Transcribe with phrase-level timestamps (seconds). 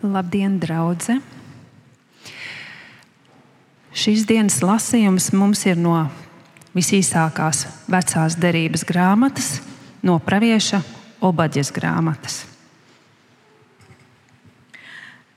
[0.00, 1.18] Labdien, draugi!
[3.92, 6.06] Šīs dienas lasījums mums ir no
[6.72, 9.58] visīsākās vecās derības grāmatas,
[10.00, 10.80] no pravieša
[11.20, 12.38] Obaģes grāmatas.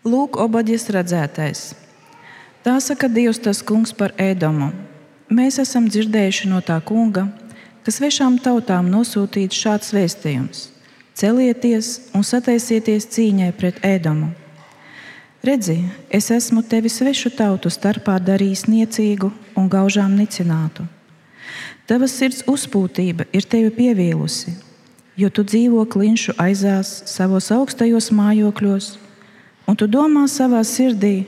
[0.07, 1.63] Lūk, Obaģes redzētais.
[2.63, 4.69] Tā saka Dievs, tas kungs par ēdomu.
[5.27, 7.25] Mēs esam dzirdējuši no tā kunga,
[7.83, 10.63] kas svešām tautām nosūtīts šāds vēstījums:
[11.19, 14.31] Celieties un sataisieties cīņai pret ēdomu.
[15.43, 19.27] Redzi, es esmu tevi svešu tautu starpā darījis niecīgu
[19.59, 20.85] un gaužām nicinātu.
[21.83, 24.53] Tava sirds uzpūtība ir tevi pievīlusi,
[25.19, 28.87] jo tu dzīvo klinšu aizās savos augstajos mājokļos,
[29.67, 31.25] un tu domā savā sirdī,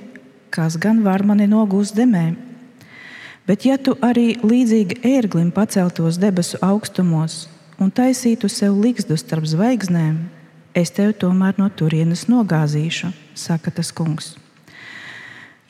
[0.47, 2.37] kas gan var mani nogūst demēm.
[3.43, 7.49] Bet, ja tu arī līdzīgi ērglim paceltos debesu augstumos
[7.83, 10.23] un taisītu sev līgstu starp zvaigznēm,
[10.75, 14.35] es tevi tomēr no turienes nogāzīšu, saka tas kungs.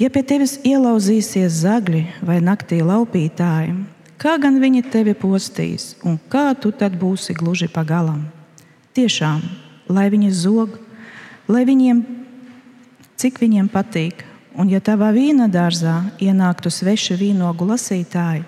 [0.01, 3.77] Ja pie tevis ielauzīsies zagļi vai naktī laupītāji,
[4.19, 8.25] kā gan viņi tevi postīs un kā tu tad būsi gluži pagalam?
[8.95, 9.43] Tiešām,
[9.87, 10.75] lai viņi zog,
[11.47, 12.03] lai viņiem,
[13.15, 14.25] cik viņiem patīk,
[14.55, 18.45] Un, ja tavā vīna dārzā ienāktu sveši vīnogu lasītāji,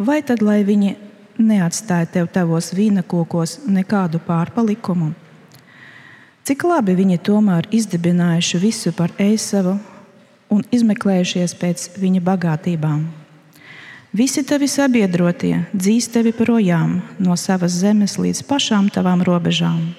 [0.00, 0.94] vai tad lai viņi
[1.36, 5.12] neatstāja tev tavos vīna kokos nekādu pārpalikumu?
[6.44, 9.78] Cik labi viņi tomēr izdibinājuši visu par Eisavu
[10.52, 13.04] un izmeklējušies pēc viņa bagātībām.
[14.12, 19.94] Visi tavi sabiedrotie dzīs tevi projām no savas zemes līdz pašām tavām robežām.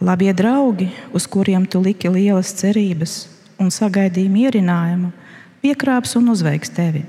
[0.00, 3.18] Labie draugi, uz kuriem tu liki lielas cerības,
[3.60, 5.10] un sagaidīja mierinājumu,
[5.60, 7.04] piekrāps un uzveiks tevi.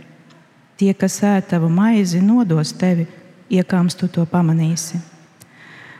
[0.75, 3.07] Tie, kas ēd tavu maizi, nodos tevi,
[3.47, 4.99] iekāms tu to pamanīsi.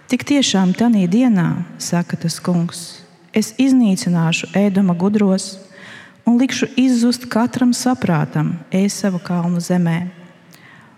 [0.10, 2.80] Tik tiešām tanī dienā, saka tas kungs,
[3.30, 5.60] es iznīcināšu ēdama gudros
[6.26, 10.00] un likšu izzust katram saprātam ēsavu kalnu zemē.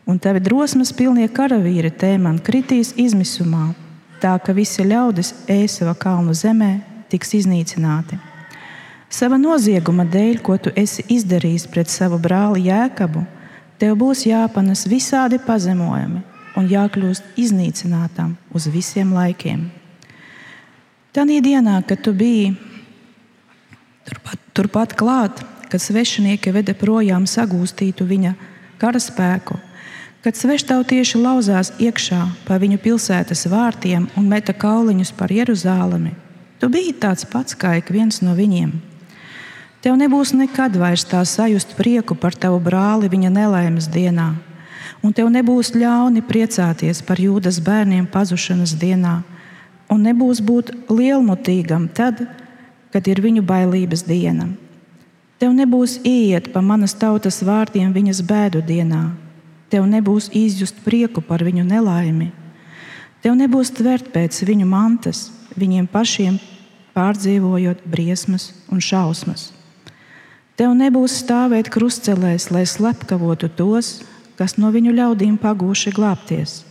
[0.08, 1.92] Un tavi drosmes pilnie karavīri
[2.24, 3.74] man kritīs izmisumā,
[4.24, 6.80] tā ka visi ļaudis ēsava kalnu zemē
[7.12, 8.16] tiks iznīcināti.
[9.10, 13.28] Sava nozieguma dēļ, ko tu esi izdarījis pret savu brāli Jēkabu,
[13.78, 19.70] tev būs jāpanes visādi pazemojumi un jākļūst iznīcinātam uz visiem laikiem.
[21.12, 22.54] Tanī dienā, kad tu biji
[24.08, 25.42] turpat, turpat klāt,
[25.72, 28.34] kad svešinieki veda projām sagūstītu viņa
[28.82, 29.58] karaspēku,
[30.22, 36.14] kad sveštautieši lauzās iekšā pa viņu pilsētas vārtiem un meta kauliņus par Jeruzālemi,
[36.60, 38.72] tu biji tāds pats kā ik viens no viņiem.
[39.82, 44.36] Tev nebūs nekad vairs tā sajust prieku par tavu brāli viņa nelaimes dienā,
[45.02, 49.22] un tev nebūs ļauni priecāties par jūdas bērniem pazušanas dienā,
[49.92, 52.24] un nebūs būt lielmutīgam tad,
[52.94, 54.50] kad ir viņu bailības diena.
[55.42, 59.10] Tev nebūs iet pa manas tautas vārdiem viņas bēdu dienā,
[59.74, 62.30] tev nebūs izjust prieku par viņu nelaimi,
[63.26, 66.38] tev nebūs tvert pēc viņu mantas, viņiem pašiem
[66.94, 69.50] pārdzīvojot briesmas un šausmas.
[70.60, 74.02] Tev nebūs stāvēt krustcelēs, lai slepkavotu tos,
[74.42, 76.64] kas no viņu ļaudīm pagūši glābties.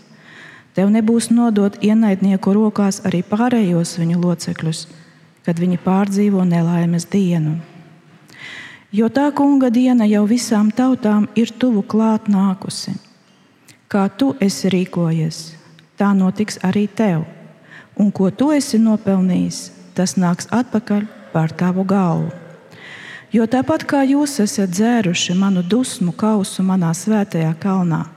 [0.74, 4.80] Tev nebūs nodot ienaidnieku rokās arī pārējos viņu locekļus,
[5.46, 7.60] kad viņi pārdzīvo nelaimes dienu.
[8.90, 12.96] Jo tā kunga diena jau visām tautām ir tuvu klāt nākusi.
[13.86, 15.38] Kā tu esi rīkojies,
[15.94, 17.22] tā notiks arī tev,
[17.94, 19.62] un ko tu esi nopelnījis,
[19.94, 22.49] tas nāks atpakaļ pār tavu galvu.
[23.30, 28.08] Jo tāpat kā jūs esat dzēruši manu dusmu kausu manā svētajā kalnā,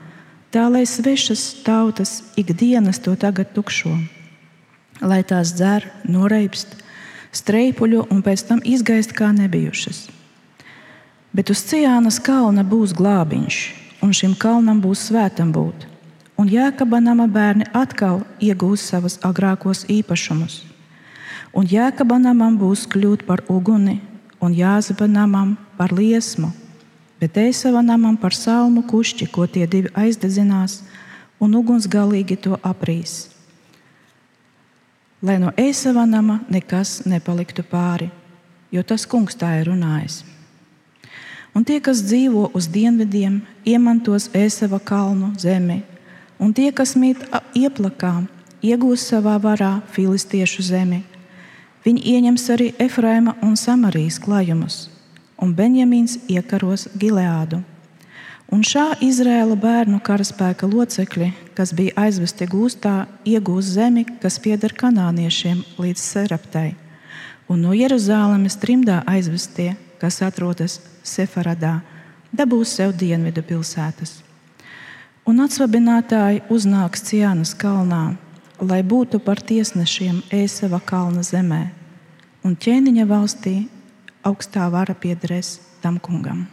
[0.50, 3.92] tā lai svešas tautas ikdienas to tagad tukšo,
[4.98, 6.72] lai tās dzer, noreipst,
[7.30, 10.08] streipuļo un pēc tam izgaist kā nebijušas.
[11.34, 13.58] Bet uz Cijānas kalna būs glābiņš,
[14.02, 15.86] un šim kalnam būs svētam būt,
[16.38, 20.64] un Jēkaba nama bērni atkal iegūs savus agrākos īpašumus.
[21.54, 24.00] Un Jēkaba namam būs kļūt par uguni,
[24.44, 26.50] un Jāzeba namam par liesmu,
[27.20, 30.82] bet Eisava namam par salmu kušķi, ko tie divi aizdedzinās,
[31.40, 33.30] un uguns galīgi to aprīs.
[35.24, 38.10] Lai no Eisava nama nekas nepaliktu pāri,
[38.68, 40.20] jo tas kungs tā ir runājis.
[41.54, 45.80] Un tie, kas dzīvo uz dienvidiem, iemantos Eisava kalnu zemi,
[46.36, 47.22] un tie, kas mīt
[47.56, 48.26] ieplakā,
[48.60, 51.04] iegūs savā varā filistiešu zemi
[51.84, 54.86] Viņi ieņems arī Efraima un Samarijas klājumus,
[55.36, 57.58] un Benjamīns iekaros Gileādu.
[58.48, 62.94] Un šā Izrēla bērnu karaspēka locekļi, kas bija aizvesti gūstā,
[63.28, 66.70] iegūs zemi, kas pieder kanāniešiem līdz Seraptai,
[67.52, 71.82] un no Jeruzalemes trimdā aizvestie, kas atrodas Sefaradā,
[72.32, 74.22] dabūs sev dienvidu pilsētas.
[75.28, 78.14] Un atsvabinātāji uznāks Ciānas kalnā,
[78.68, 81.62] lai būtu par tiesnešiem Ēsava kalna zemē,
[82.44, 83.54] un ķēniņa valstī
[84.24, 86.46] augstā vara piederēs tam kungam.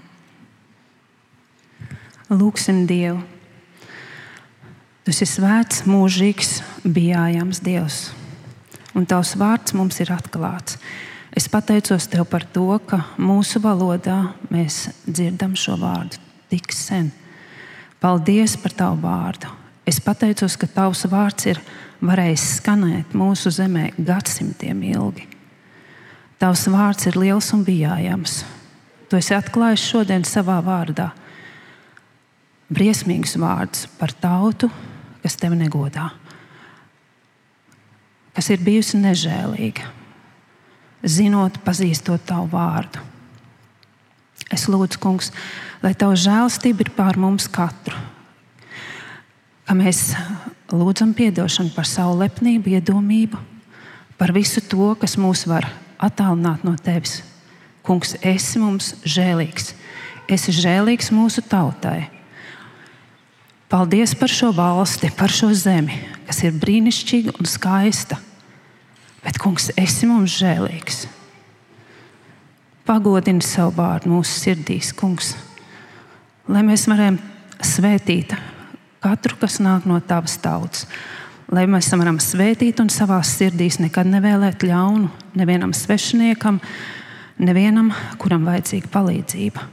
[2.32, 3.20] Lūksim Dievu!
[5.02, 8.02] Tu esi svēts, mūžīgs, bijājams Dievs
[8.96, 10.78] un tavs vārds mums ir atklāts.
[11.32, 16.20] Es pateicos tev par to, ka mūsu valodā mēs dzirdam šo vārdu
[16.52, 17.12] tik sen.
[18.04, 19.52] Paldies par tavu vārdu.
[19.88, 21.62] Es pateicos, ka tavs vārds ir
[22.02, 25.28] varējis skanēt mūsu zemē gadsimtiem ilgi.
[26.42, 28.42] Tavs vārds ir liels un bijājams.
[29.10, 31.12] Tu esi atklājis šodien savā vārdā
[32.72, 34.70] briesmīgus vārdus par tautu,
[35.22, 36.08] kas tevi negodā
[38.36, 39.88] kas ir bijusi nežēlīga,
[41.04, 43.02] zinot, pazīstot tavu vārdu.
[44.52, 45.32] Es lūdzu, Kungs,
[45.84, 47.96] lai Tava žēlstība ir pār mums katru,
[49.68, 50.12] ka mēs
[50.72, 53.40] lūdzam atdošanu par savu lepnību, iedomību,
[54.18, 55.68] par visu to, kas mūs var
[56.00, 57.22] attālināt no Tevis.
[57.84, 59.74] Kungs, esi mums žēlīgs,
[60.30, 62.10] esi žēlīgs mūsu tautai.
[63.72, 65.96] Paldies par šo valsti, par šo zemi,
[66.28, 68.20] kas ir brīnišķīga un skaista.
[69.24, 71.06] Bet, kungs, esi mums žēlīgs.
[72.86, 75.36] Pagodini savu vārdu mūsu sirdīs, kungs,
[76.50, 77.20] lai mēs varam
[77.62, 78.34] svētīt
[79.02, 80.86] katru, kas nāk no tavas tautas.
[81.52, 86.62] Lai mēs varam svētīt un savā sirdīs nekad nevēlēt ļaunu nevienam svešiniekam,
[87.42, 89.68] nevienam, kuram vajadzīga palīdzība.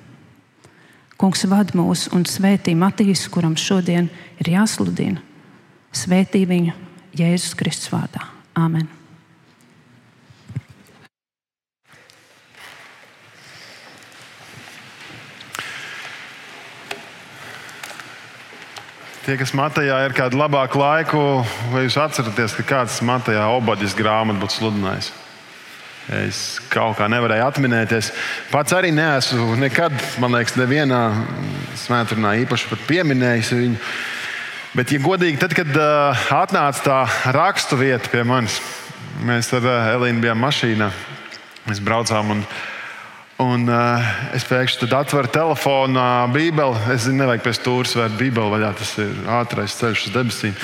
[1.19, 5.23] Kungs vad mūs un svētī Matīsu, kuram šodien ir jāsludina.
[5.95, 6.77] Svētī viņu
[7.19, 8.27] Jēzus Kristus vārdā.
[8.59, 8.98] Āmen!
[19.29, 21.19] Tie, kas Matejā ir kādu labāku laiku,
[21.69, 25.11] vai jūs atceraties, ka kāds Matejā obaģis grāmatu būtu sludinājis?
[26.17, 26.39] Es
[26.73, 28.09] kaut kā nevarēju atminēties.
[28.49, 29.93] Pats arī neesmu nekad,
[30.25, 31.03] man liekas, nevienā
[31.77, 33.83] svētdienā īpaši pieminējis viņu.
[34.81, 38.57] Bet, ja godīgi, tad, kad uh, atnāca tā rakstu vieta pie manis,
[39.29, 40.89] mēs ar uh, Elīnu bijām mašīnā.
[41.69, 42.78] Mēs braucām un braucām
[43.39, 44.03] Un, uh,
[44.35, 46.81] es pēkšņi atveru telefonu, uh, Bībeli.
[46.91, 48.73] Es zinu, nevajag pēc stūres vērt Bībeli vaļā.
[48.81, 50.57] Tas ir ātrais ceļš uz debesīm.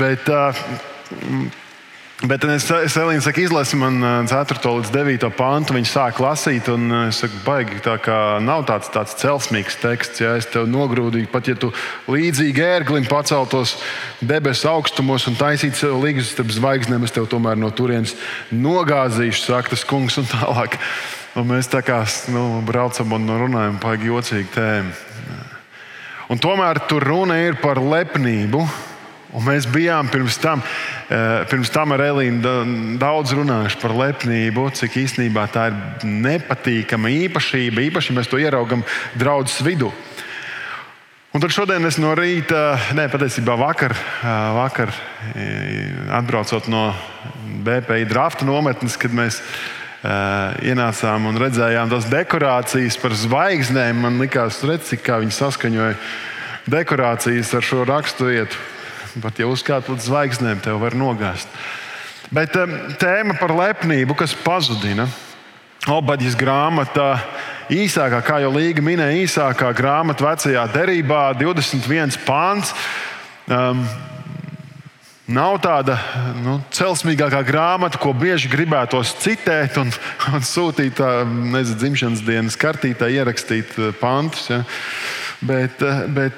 [0.00, 0.58] Bet, uh,
[2.20, 4.58] Bet es, es Elīna saku, izlasi man 4.
[4.60, 5.22] līdz 9.
[5.38, 5.72] pantu.
[5.72, 10.20] Viņa sāk lasīt, un es saku, baigi, tā kā nav tāds, tāds celsmīgs teksts.
[10.20, 11.70] Ja es tev nogrūdīju, pat ja tu
[12.12, 13.78] līdzīgi ērglim paceltos
[14.20, 18.12] debesu augstumos un taisītu sev līgus starp zvaigznēm, es tev tomēr no turienes
[18.52, 20.76] nogāzīšu, saka tas kungs un tālāk.
[21.38, 22.00] Un mēs tā kā
[22.34, 24.94] nu, braucam un runājam par jocīgu tēmu.
[26.30, 28.64] Un tomēr tur runa ir par lepnību.
[29.30, 34.98] Un mēs bijām pirms tam, eh, pirms tam ar Elīnu daudz runājuši par lepnību, cik
[35.04, 37.86] īstenībā tā ir nepatīkama īpašība.
[37.90, 38.82] Īpaši mēs to ieraugam
[39.16, 39.92] draudzes vidū.
[41.32, 44.26] Un tad šodien es no rīta, ne patiesībā vakar, eh,
[44.58, 44.88] vakar
[45.36, 46.92] eh, atbraucot no
[47.62, 54.00] BPI drafta nometnes, kad mēs Uh, ienācām un redzējām tās dekorācijas par zvaigznēm.
[54.06, 55.96] Man liekas, redz, cik viņi saskaņoja
[56.70, 58.56] dekorācijas ar šo raksturvietu.
[59.20, 61.50] Pat ja uzkāpt līdz zvaigznēm, tev var nogāzt.
[62.30, 62.54] Bet
[63.02, 65.08] tēma par lepnību, kas pazudina.
[65.90, 67.14] Obaģis grāmatā,
[67.72, 72.74] īsākā, kā jau Līga minēja, īsākā grāmata vecajā derībā, 21 pāns.
[73.48, 73.82] Um,
[75.30, 75.94] Nav tāda
[76.42, 79.92] nu, celsmīgākā grāmata, ko bieži gribētos citēt un,
[80.34, 80.98] un sūtīt
[81.52, 84.48] nezinu, dzimšanas dienas kartītē, ierakstīt pantus.
[84.50, 84.64] Ja.
[85.46, 85.78] Bet,
[86.10, 86.34] bet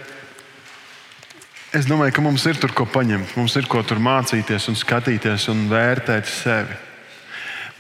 [1.72, 3.32] es domāju, ka mums ir tur ko paņemt.
[3.40, 6.76] Mums ir ko tur mācīties, un skatīties un vērtēt sevi.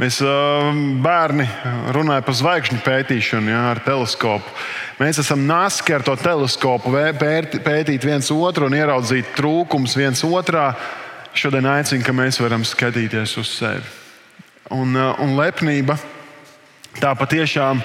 [0.00, 0.22] Mēs
[1.04, 1.44] bērni
[1.92, 4.48] runājam par zvaigžņu pētīšanu ja, ar teleskopu.
[4.96, 10.70] Mēs esam naski ar to teleskopu pētīt viens otru un ieraudzīt trūkumus viens otrā
[11.34, 13.84] šodien aicina, ka mēs varam skatīties uz sevi.
[14.72, 15.98] Un, uh, un lepnība
[17.00, 17.82] tā patiešām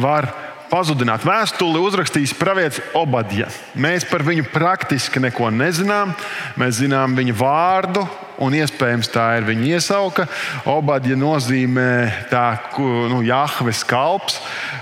[0.00, 0.30] var
[0.70, 1.24] pazudināt.
[1.26, 3.48] Vēstuli uzrakstījis pravietis Obadja.
[3.74, 6.14] Mēs par viņu praktiski neko nezinām.
[6.60, 8.06] Mēs zinām viņa vārdu
[8.40, 10.26] un iespējams tā ir viņa iesauka.
[10.70, 12.44] Obadja nozīmē tā,
[13.12, 14.40] nu, Jahves kalps.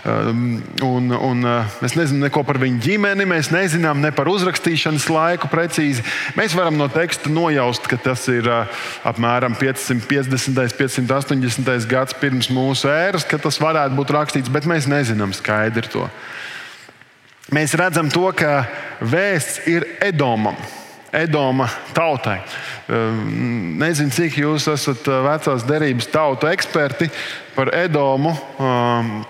[0.08, 5.08] Um, un, un, uh, mēs nezinām neko par viņu ģimeni, mēs nezinām ne par uzrakstīšanas
[5.12, 6.04] laiku precīzi.
[6.38, 10.78] Mēs varam no teksta nojaust, ka tas ir uh, apmēram 550.
[10.78, 11.88] 580.
[11.90, 16.06] gads pirms mūsu ēras, kad tas varētu būt rakstīts, bet mēs nezinām skaidri to.
[17.54, 18.66] Mēs redzam to, ka
[19.00, 20.58] vēsts ir Edomam.
[21.12, 22.38] Edoma tautai.
[22.88, 27.08] Um, nezinu, cik jūs esat uh, vecās derības tautu eksperti
[27.54, 28.34] par Edomu.
[28.60, 29.22] Um,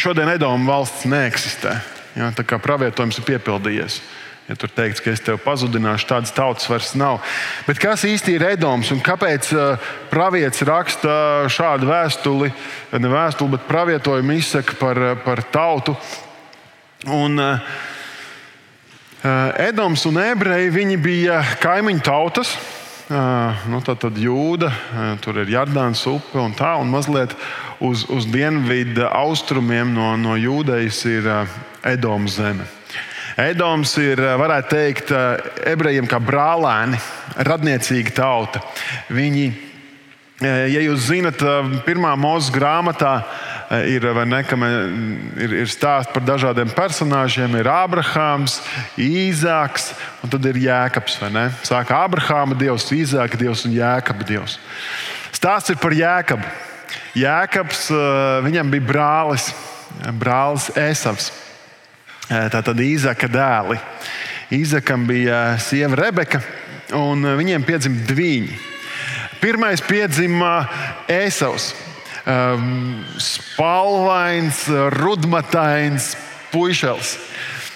[0.00, 1.76] šodien Edoma valsts neeksistē.
[2.16, 4.00] Ja, tā kā pravietojums ir piepildījies.
[4.48, 7.22] Ja tur teikts, ka es tevi pazudināšu, tādas tautas vairs nav.
[7.64, 11.14] Bet kas īsti ir Edoms un kāpēc uh, pravietis raksta
[11.52, 12.52] šādu vēstuli,
[12.96, 15.96] ne vēstuli, bet pravietojumu izsaka par, par tautu?
[17.12, 17.74] Un, uh,
[19.24, 22.50] Edoms un ebreji bija kaimiņu tautas.
[23.08, 24.68] Nu, tad, tad jūda,
[25.24, 27.32] tur ir Jardāns upe un tā, un mazliet
[27.80, 31.28] uz, uz dienvidu austrumiem no, no jūdejas ir
[31.88, 32.68] Edomas zeme.
[33.40, 35.14] Edoms ir, varētu teikt,
[35.72, 37.00] ebrejiem kā brālēni,
[37.48, 38.60] radniecīga tauta.
[39.08, 39.46] Viņi,
[40.44, 41.40] ja jūs zinat,
[41.88, 43.14] pirmā mūža grāmatā
[43.70, 44.40] ir, ne,
[45.40, 47.56] ir, ir stāsts par dažādiem personāžiem.
[47.58, 48.60] Ir Abrahāms,
[49.00, 49.92] Īzāks
[50.22, 51.18] un tad ir Jēkabs.
[51.66, 54.58] Sāka Abrahāma dievs, Īzāka dievs un Jēkabs dievs.
[55.34, 56.50] Stāsts ir par Jēkabu.
[57.14, 57.86] Jēkabs,
[58.44, 59.48] viņam bija brālis,
[60.18, 61.30] brālis Esavs.
[62.28, 63.78] Tā tad Īzaka dēli.
[64.54, 66.40] Īzakam bija sieva Rebeka,
[66.96, 68.54] un viņiem piedzima divi.
[69.40, 70.64] Pirmais piedzima
[71.10, 71.72] Ēsavs
[72.26, 74.66] um, spalvains,
[74.98, 76.14] rudmatains
[76.52, 77.18] puišels.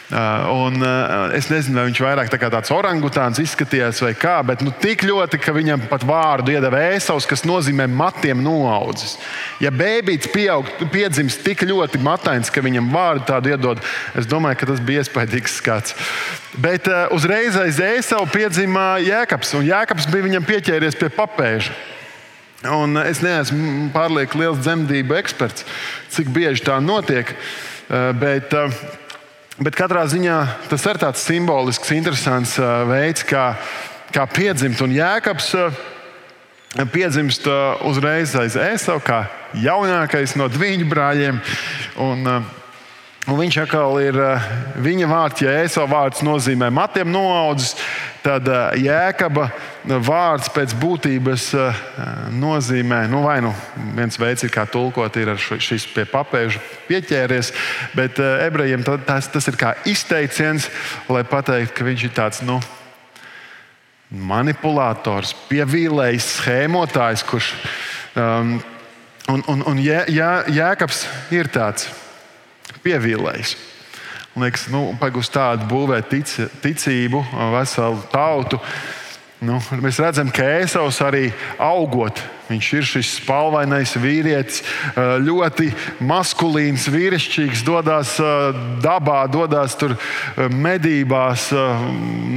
[0.09, 4.62] Uh, un, uh, es nezinu, vai viņš vairāk tā tāds orangutāns izskatījās vai kā, bet
[4.64, 9.19] nu, tik ļoti, ka viņam pat vārdu iedeva ēsaus, kas nozīmē matiem noaudzis.
[9.61, 13.85] Ja bērns piedzimst tik ļoti matains, ka viņam vārdu tādu iedod,
[14.17, 15.93] es domāju, ka tas bija iespaidīgs skats.
[16.57, 21.76] Bet uh, uzreiz aiz ēsaus piedzima Jēkabs, un Jēkabs bija viņam pieķēries pie papēža.
[22.66, 25.62] Un es neesmu pārlieku liels dzemdību eksperts,
[26.10, 27.30] cik bieži tā notiek.
[27.30, 28.74] Eh, bet, eh,
[29.62, 30.38] bet katrā ziņā
[30.68, 33.54] tas ir tāds simbolisks, interesants eh, veids, kā,
[34.10, 34.82] kā piedzimt.
[34.82, 35.54] Un Jēkabs
[36.92, 37.46] piedzimst
[37.86, 39.22] uzreiz aiz ēsavu, kā
[39.54, 41.38] jaunākais no viņu brāļiem.
[41.96, 42.26] Un,
[43.28, 44.16] Un viņš atkal ir
[44.80, 47.75] viņa vārds, ja ēsavu vārds nozīmē matiem noaudzis,
[48.25, 48.49] tad
[48.80, 49.50] jēkaba
[49.85, 51.82] vārds pēc būtības eh,
[52.32, 53.52] nozīmē, nu, vai nu
[53.97, 57.52] viens veids, kā tulkot, ir šis pie papēža pieķēries,
[57.97, 60.70] bet eh, ebrejiem tas, tas ir kā izteiciens,
[61.12, 62.42] lai pateiktu, ka viņš ir tāds.
[62.49, 62.62] Nu,
[64.08, 67.52] Manipulators, pievīlējis, schēmotājs, kurš.
[68.16, 68.56] Um,
[69.28, 71.04] un un, un jē, jā, Jēkabs
[71.37, 71.90] ir tāds
[72.85, 73.56] pievīlējis.
[74.38, 76.32] Liekas, nu, pagūst tādu būvēt tic,
[76.62, 77.25] ticību,
[77.56, 78.61] veselu tautu.
[79.42, 81.28] Nu, mēs redzam, ka Ēsaus arī
[81.62, 82.18] augot.
[82.49, 84.62] Viņš ir šis spalvainais vīrietis,
[84.97, 85.68] ļoti
[86.08, 88.16] maskulīns, vīrišķīgs, dodas
[88.82, 89.94] dabā, dodas tur
[90.50, 91.50] medībās,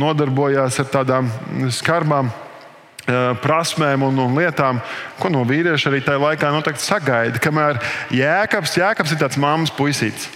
[0.02, 1.32] nodarbojās ar tādām
[1.72, 2.30] skarbām
[3.42, 4.82] prasmēm un, un lietām,
[5.20, 7.42] ko no vīrieša arī tajā laikā noteikti sagaida.
[7.42, 7.80] Kamēr
[8.14, 10.30] Jēkabs, Jēkabs ir tāds mammas puisītis.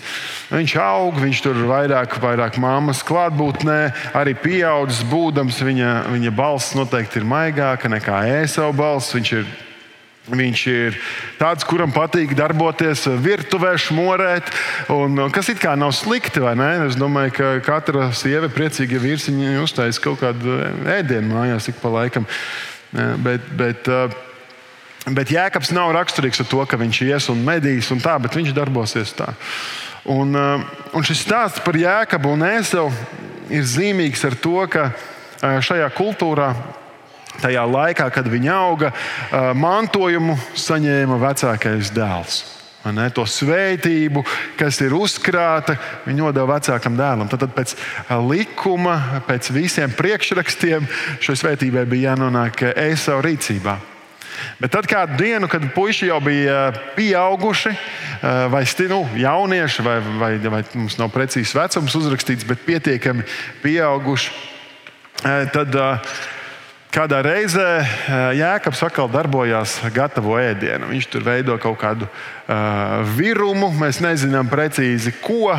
[0.52, 3.80] Viņš aug, viņš tur vairāk, vairāk mammas klātbūtnē,
[4.18, 5.62] arī pieaudzis būdams.
[5.66, 9.16] Viņa, viņa balss noteikti ir maigāka nekā ēsau balss.
[9.16, 9.48] Viņš ir
[10.26, 10.96] Viņš ir
[11.38, 14.48] tāds, kuram patīk darboties virtuvē, šmorēt,
[14.90, 16.42] un, kas it kā nav slikti.
[16.88, 19.30] Es domāju, ka katra sieva ir priecīga, vīrs
[19.62, 20.58] uztaisīs kaut kādu
[20.90, 22.26] ēdienu mājās, ik pa laikam.
[23.22, 23.90] Bet, bet,
[25.14, 28.56] bet Jēkabs nav raksturīgs ar to, ka viņš ies un medīs un tā, bet viņš
[28.58, 29.36] darbosies tā.
[30.10, 30.62] Un, uh,
[30.94, 32.90] un šis stāsts par Jēkabu un Ēzeru
[33.54, 34.90] ir zīmīgs ar to, ka
[35.42, 36.50] šajā kultūrā,
[37.44, 42.44] tajā laikā, kad viņi auga, uh, mantojumu saņēma vecākais dēls.
[42.94, 44.22] Ne, to svētību,
[44.60, 45.74] kas ir uzkrāta,
[46.06, 47.30] viņi nodeva vecākam dēlam.
[47.32, 47.74] Tad, tad pēc
[48.30, 50.86] likuma, pēc visiem priekšrakstiem,
[51.26, 53.80] šai svētībai bija jānonāk Eisa rīcībā.
[54.60, 57.74] Bet tad kādu dienu, kad puiši jau bija pieauguši,
[58.52, 63.26] vai nu, jaunieši, vai, vai, vai mums nav precīzs vecums uzrakstīts, bet pietiekami
[63.64, 64.32] pieauguši,
[65.56, 65.80] tad
[66.96, 67.68] kādā reizē
[68.38, 70.88] Jēkabs atkal darbojās gatavo ēdienu.
[70.94, 72.08] Viņš tur veido kaut kādu
[73.18, 75.52] virumu, mēs nezinām precīzi ko,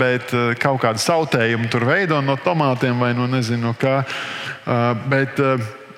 [0.00, 4.00] bet kaut kādu sautējumu tur veido no tomātiem vai no nezinu kā.
[5.10, 5.38] Bet,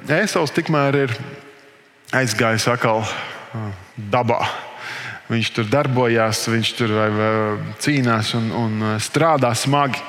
[0.02, 1.12] Ēsauls tikmēr ir
[2.10, 3.04] aizgājis atkal
[3.96, 4.40] dabā.
[5.30, 7.34] Viņš tur darbojās, viņš tur vai, vai,
[7.80, 10.02] cīnās un, un strādā smagi.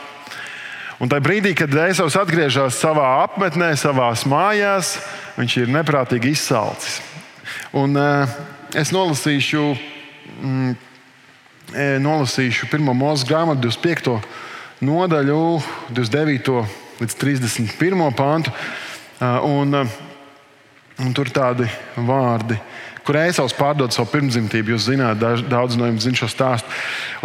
[1.03, 4.93] Un tajā brīdī, kad Eisovs atgriežas savā apmetnē, savā mājās,
[5.35, 7.01] viņš ir neprātīgi izsalcis.
[7.75, 8.31] Un, uh,
[8.71, 9.63] es nolasīšu,
[10.37, 10.77] mm,
[12.05, 14.15] nolasīšu pirmo mūža grāmatu, 25.
[14.87, 15.41] nodaļu,
[15.91, 16.55] 29.
[17.03, 18.05] līdz 31.
[18.15, 18.55] pāntu.
[19.19, 19.75] Uh, un,
[21.03, 21.67] un tur tādi
[21.99, 22.61] vārdi
[23.03, 24.73] kur Ēsauts pārdod savu pirmdzimtību.
[24.73, 26.71] Jūs zināt, daudz no jums zina šo stāstu.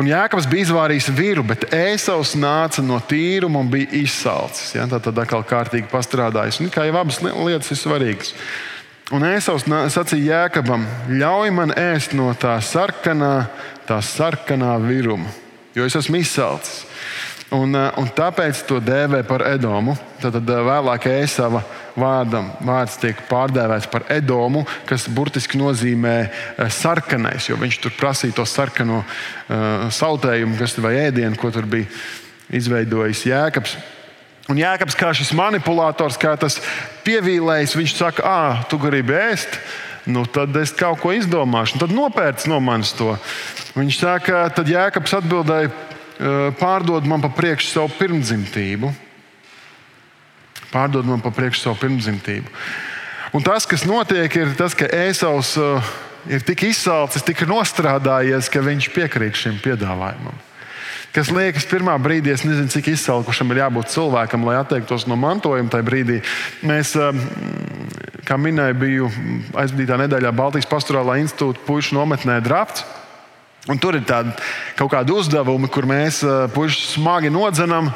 [0.00, 4.74] Un Jēkabs bija izvārījis vīru, bet Ēsauts nāca no tīruma un bija izsalcis.
[4.76, 4.88] Ja?
[4.90, 6.60] Tā tad atkal kārtīgi pastrādājis.
[6.62, 8.34] Un, kā jau abas lietas ir svarīgas.
[9.14, 10.84] Un Ēsauts sacīja Jēkabam,
[11.16, 13.48] ļauj man ēst no tā sarkanā,
[13.88, 15.30] tā sarkanā viruma,
[15.72, 16.82] jo es esmu izsalcis.
[17.48, 19.94] Un, un tāpēc to dēvē par Edomu.
[20.20, 21.62] Tad, tad vēlāk Ēsava
[21.96, 28.36] vārdam, vārds tiek pārdēvēts par Edomu, kas burtiski nozīmē eh, sarkanais, jo viņš tur prasīja
[28.36, 31.88] to sarkano uh, sautējumu, kas vai ēdienu, ko tur bija
[32.52, 33.78] izveidojis Jēkabs.
[34.52, 36.60] Un Jēkabs, kā šis manipulators, kā tas
[37.04, 39.56] pievīlējs, viņš saka, ah, tu gribi ēst.
[40.08, 43.12] Nu, tad es kaut ko izdomāšu, un tad nopērts no manis to.
[43.76, 45.68] Viņš saka, tad Jēkabs atbildēja,
[46.58, 48.90] pārdod man pa priekšu savu pirmdzimtību
[50.72, 52.52] pārdod man pa priekšu savu pirmdzimtību.
[53.36, 55.94] Un tas, kas notiek, ir tas, ka Ēsaus uh,
[56.28, 60.44] ir tik izsalcis, tik nostrādājies, ka viņš piekrīt šim piedāvājumam.
[61.12, 65.70] Kas liekas, pirmā brīdī, es nezinu, cik izsalkušam ir jābūt cilvēkam, lai atteiktos no mantojuma.
[65.72, 66.18] Tajā brīdī
[66.68, 67.20] mēs, um,
[68.28, 69.08] kā minēju, biju
[69.56, 72.84] aizvadītā nedēļā Baltijas pastorālā institūta puikas nometnē Drafts.
[73.68, 74.32] Un tur ir tādi
[74.78, 77.92] kaut kādi uzdevumi, kur mēs uh, puikas smagi nodzenam.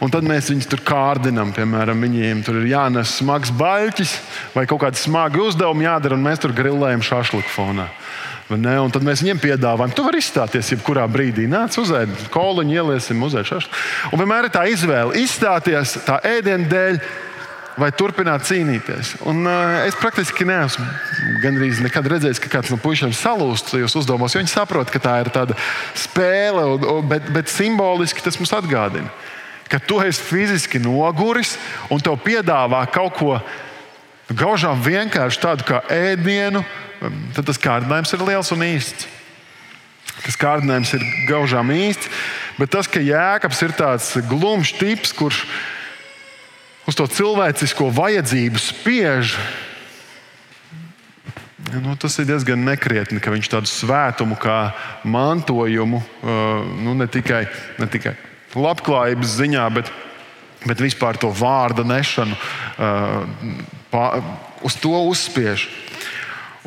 [0.00, 1.50] Un tad mēs viņus tur kārdinām.
[1.52, 4.14] Piemēram, viņiem tur ir jānes smags baļķis
[4.54, 7.90] vai kaut kādi smagi uzdevumi jādara, un mēs tur grilējam šāφliku fonā.
[8.50, 11.44] Un tad mēs viņiem piedāvājam, tu vari izstāties jebkurā brīdī.
[11.46, 13.68] Nāc, uzēd, koliņu ieliesim, uzēd šādu.
[14.10, 16.98] Un vienmēr ir tā izvēle izstāties tā ēdienu dēļ.
[17.80, 19.14] Vai turpināt cīnīties?
[19.30, 20.84] Un, uh, es praktiski neesmu
[21.40, 25.14] gandrīz nekad redzējis, ka kāds no puišiem salūst tajos uzdevumos, jo viņi saprot, ka tā
[25.22, 25.56] ir tāda
[25.96, 29.08] spēle, un, un, bet, bet simboliski tas mums atgādina
[29.70, 31.54] ka tu esi fiziski noguris
[31.94, 33.36] un tev piedāvā kaut ko
[34.34, 36.64] gaužām vienkārši tādu kā ēdienu,
[37.36, 39.06] tad tas kārdinājums ir liels un īsts.
[40.20, 42.10] Tas kārdinājums ir gaužām īsts,
[42.58, 45.44] bet tas, ka Jēkabs ir tāds glumšs tips, kurš
[46.90, 49.36] uz to cilvēcisko vajadzību spiež,
[51.78, 54.72] nu, tas ir diezgan nekrietni, ka viņš tādu svētumu kā
[55.06, 56.02] mantojumu
[56.82, 57.46] nu, ne tikai.
[57.78, 58.16] Ne tikai
[58.58, 59.90] labklājības ziņā, bet,
[60.66, 63.22] bet vispār to vārda nešanu uh,
[63.92, 64.06] pā,
[64.66, 65.68] uz to uzspiež.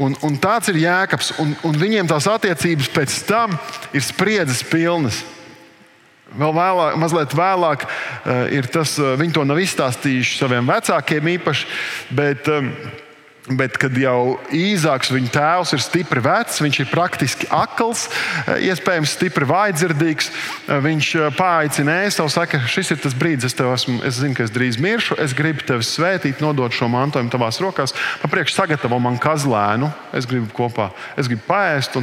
[0.01, 3.53] Un, un tāds ir jēkabs, un, un viņiem tās attiecības pēc tam
[3.93, 5.21] ir spriedzes pilnas.
[6.39, 11.67] Vēl vēlāk, mazliet vēlāk uh, ir tas, uh, viņi to nav izstāstījuši saviem vecākiem īpaši,
[12.17, 12.69] bet uh,
[13.51, 18.05] Bet, kad jau īzāks viņa tēvs ir stipri vecs, viņš ir praktiski akls,
[18.47, 20.29] eh, iespējams, stipri vājdzirdīgs.
[20.31, 24.47] Eh, viņš eh, paaicina ēst, saka, šis ir tas brīdis, es, esmu, es zinu, ka
[24.47, 27.91] es drīz miršu, es gribu tevi svētīt, nodot šo mantojumu tavās rokās.
[28.23, 31.99] Man priekš sagatavo man kazlēnu, es gribu kopā, es gribu paēst.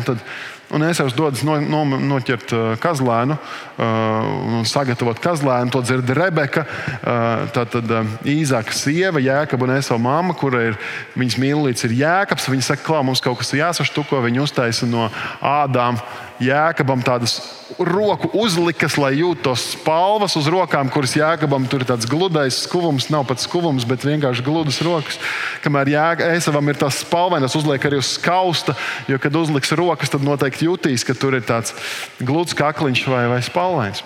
[0.71, 3.40] Un es jau dodas no, no, noķert kazlēnu
[3.81, 5.73] un sagatavot kazlēnu.
[5.75, 10.81] To dzird Rebeka, uh, tā tad uh, īzāka sieva, Jēkab un Esau mamma, kura ir
[11.19, 12.51] viņas mīlīts, ir Jēkabs.
[12.53, 14.21] Viņa saka, ka mums kaut kas ir jāsaštuko.
[14.27, 15.09] Viņa uztaisa no
[15.40, 16.01] ādām
[16.40, 17.40] Jēkabam tādas
[17.79, 23.11] roku uzlikas, lai jūtu tos spalvas uz rokām, kuras Jēkabam tur ir tāds gludais skuvums,
[23.12, 25.21] nav pat skuvums, bet vienkārši gludas rokas.
[25.64, 28.75] Kamēr Jēkabam ir tas spalvainas, uzliek arī uz skausta,
[29.11, 31.77] jo, kad uzliks rokas, tad noteikti jutīs, ka tur ir tāds
[32.25, 34.02] gluds kakliņš vai, vai spalvains.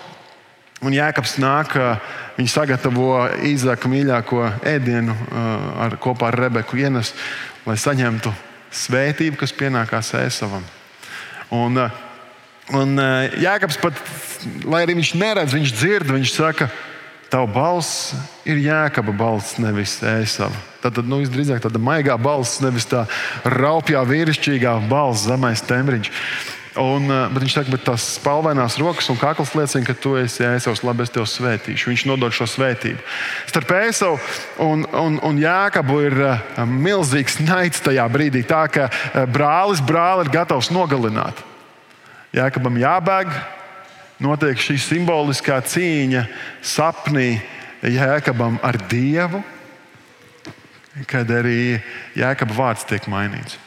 [0.85, 1.73] Un Jēkabs nāk,
[2.35, 5.15] viņa sagatavo īzāku mīļāko ēdienu
[5.81, 7.13] ar, kopā ar Rebeku ienes,
[7.65, 8.33] lai saņemtu
[8.75, 10.65] svētību, kas pienākās ēsavam.
[11.55, 11.87] Un,
[12.73, 13.99] Un Jēkabs pat,
[14.65, 16.65] lai arī viņš neredz, viņš dzird, viņš saka,
[17.29, 20.57] tava balss ir Jēkaba balss, nevis ēsava.
[20.81, 23.03] Tad, nu, visdrīzāk tāda maigā balss, nevis tā
[23.45, 26.09] raupjā, vīrišķīgā balss, zemais tembriņš.
[26.75, 30.43] Un, uh, bet viņš saka, bet tās spalvainās rokas un kakls liecina, ka tu esi
[30.43, 31.89] ēsavs, labi, es tevi svētīšu.
[31.93, 32.99] Viņš nodod šo svētību.
[33.47, 34.19] Starp ēsavu
[34.65, 40.27] un, un, un Jēkabu ir uh, milzīgs naids tajā brīdī, tā ka uh, brālis brāli
[40.27, 41.39] ir gatavs nogalināt.
[42.35, 43.31] Jēkabam jābēg,
[44.19, 46.27] notiek šī simboliskā cīņa
[46.59, 47.37] sapnī
[47.87, 49.43] Jēkabam ar Dievu.
[51.03, 51.81] kad arī
[52.15, 53.59] jēkaba vārds tiek mainīts.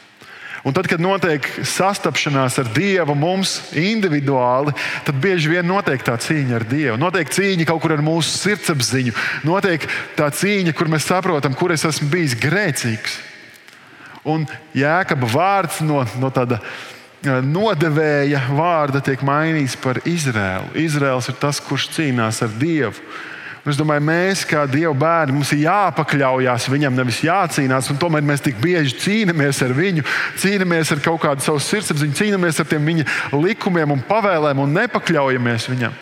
[0.67, 4.73] Un tad, kad notiek sastapšanās ar Dievu mums individuāli,
[5.07, 6.97] tad bieži vien notiek tā cīņa ar Dievu.
[6.99, 9.15] Notiek cīņa kaut kur ar mūsu sirdsapziņu,
[9.47, 9.87] notiek
[10.19, 13.19] tā cīņa, kur mēs saprotam, kur es esmu bijis grēcīgs.
[14.27, 14.43] Un
[14.75, 20.73] jēkaba vārds no, no tāda eh, nodevēja vārda tiek mainīts par Izrēlu.
[20.83, 22.99] Izraels ir tas, kurš cīnās ar Dievu.
[23.69, 27.91] Es domāju, mēs, kā Dieva bērni, mums ir jāpakļaujas viņam, nevis jācīnās.
[28.01, 30.05] Tomēr mēs tik bieži cīnāmies ar viņu,
[30.41, 33.05] cīnāmies ar kaut kādu savu sirdsapziņu, cīnāmies ar tiem viņa
[33.35, 35.97] likumiem un pavēlēm un nepakļaujamies viņam.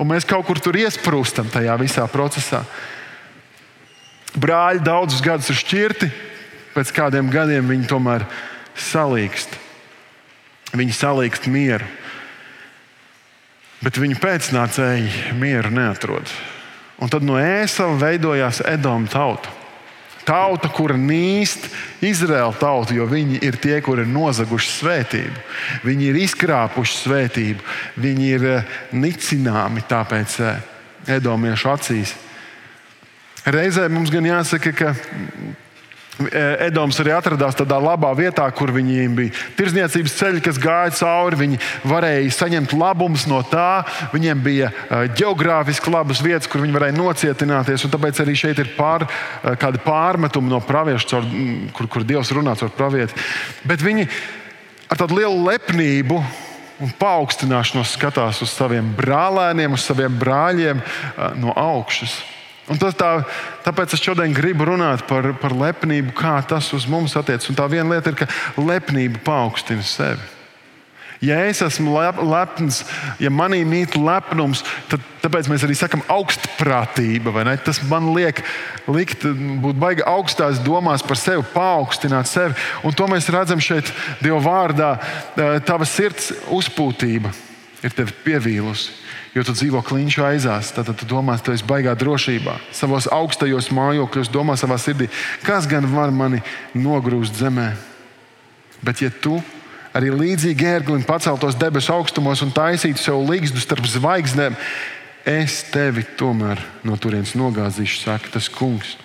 [0.00, 2.62] Un mēs kaut kur tur iesprūstam tajā visā procesā.
[4.38, 6.10] Brāļi daudzus gadus ir šķirti,
[6.76, 8.28] pēc kādiem gadiem viņi tomēr
[8.78, 9.58] salīkst.
[10.78, 11.88] Viņi salīkst mieru.
[13.80, 16.30] Bet viņu pēcnācēji mieru neatrod.
[17.00, 19.56] Un tad no ēsava veidojās Edoma tauta.
[20.30, 21.64] Tauta, kura nīst
[22.04, 25.44] Izraēla tautu, jo viņi ir tie, kuri ir nozaguši svētību.
[25.88, 27.64] Viņi ir izkrāpuši svētību,
[28.04, 30.60] viņi ir eh, nicināmi tāpēc eh,
[31.16, 32.12] Edomiešu acīs.
[33.48, 34.92] Reizē mums gan jāsaka, ka
[36.20, 41.38] Edoms arī atradās tādā labā vietā, kur viņiem bija tirzniecības ceļi, kas gāja cauri.
[41.40, 43.86] Viņi varēja saņemt labumus no tā.
[44.12, 44.68] Viņiem bija
[45.16, 47.86] geogrāfiski labas vietas, kur viņi varēja nocietināties.
[47.94, 49.06] Tāpēc arī šeit ir pār,
[49.62, 51.22] kādi pārmetumi no pravieša,
[51.76, 53.16] kur, kur Dievs runā caur pravieti.
[53.64, 54.08] Bet viņi
[54.90, 56.20] ar tādu lielu lepnību
[56.80, 60.84] un paaugstināšanos skatās uz saviem brālēniem, uz saviem brāļiem
[61.40, 62.18] no augšas.
[62.70, 63.08] Un tas tā,
[63.64, 67.50] tāpēc es šodien gribu runāt par, par lepnību, kā tas uz mums attiecas.
[67.50, 68.28] Un tā viena lieta ir, ka
[68.62, 70.36] lepnība paaugstina sevi.
[71.20, 72.78] Ja es esmu lep, lepns,
[73.20, 77.44] ja manī mīt lepnums, tad tāpēc mēs arī sakām augstprātība.
[77.60, 78.40] Tas man liek
[78.88, 79.26] likt,
[79.60, 82.56] būt baigi augstās domās par sevi, paaugstināt sevi.
[82.88, 84.94] Un to mēs redzam šeit Dieva vārdā.
[85.68, 87.34] Tava sirds uzpūtība
[87.84, 90.72] ir tevi pievīlusi jo tu dzīvo kliņšu aizās.
[90.74, 92.56] Tad tu domā, tu esi baigā drošībā.
[92.74, 95.10] Savos augstajos mājokļos domā savā sirdī,
[95.46, 96.42] kas gan var mani
[96.74, 97.70] nogrūst zemē.
[98.84, 99.38] Bet, ja tu
[99.96, 104.56] arī līdzīgi ērglim paceltos debesu augstumos un taisītu sev līgstu starp zvaigznēm,
[105.28, 108.96] es tevi tomēr no turienes nogāzīšu, saka tas kungs.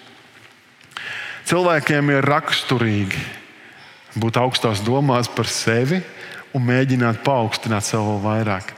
[1.45, 3.19] Cilvēkiem ir raksturīgi
[4.17, 5.99] būt augstās domās par sevi
[6.55, 8.74] un mēģināt paaugstināt sev vēl vairāk.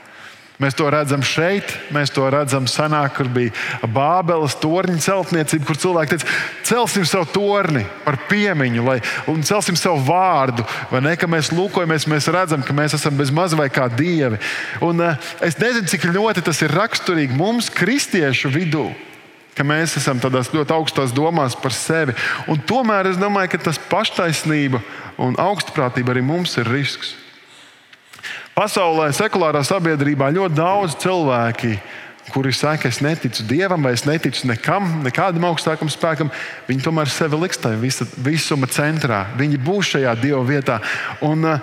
[0.58, 3.52] Mēs to redzam šeit, mēs to redzam senāk, kur bija
[3.94, 6.32] Bābeles torņa celtniecība, kur cilvēki teica,
[6.66, 8.96] celsim savu torni par piemiņu, lai,
[9.30, 10.64] un celsim savu vārdu.
[10.90, 14.40] Vai ne, ka mēs lūkojamies, mēs redzam, ka mēs esam bez maz vai kā dievi.
[14.82, 18.88] Un, uh, es nezinu, cik ļoti tas ir raksturīgi mums, kristiešu vidū.
[19.62, 22.14] Mēs esam tādās ļoti augstās domās par sevi.
[22.50, 24.82] Un tomēr es domāju, ka tas paštaisnība
[25.22, 27.16] un augstprātība arī mums ir risks.
[28.58, 31.76] Pasaulē, sekulārā sabiedrībā ļoti daudz cilvēki,
[32.34, 36.32] kuri saka, es neticu dievam, vai es neticu nekam, nekādam augstākam spēkam,
[36.66, 37.78] viņi tomēr sevi liks tajā
[38.26, 39.20] visuma centrā.
[39.38, 40.80] Viņi būs šajā dieva vietā.
[41.22, 41.60] Un, eh,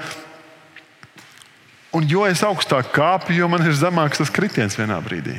[1.99, 5.35] un jo es augstāk kāpu, jo man ir zemāks tas kritiens vienā brīdī.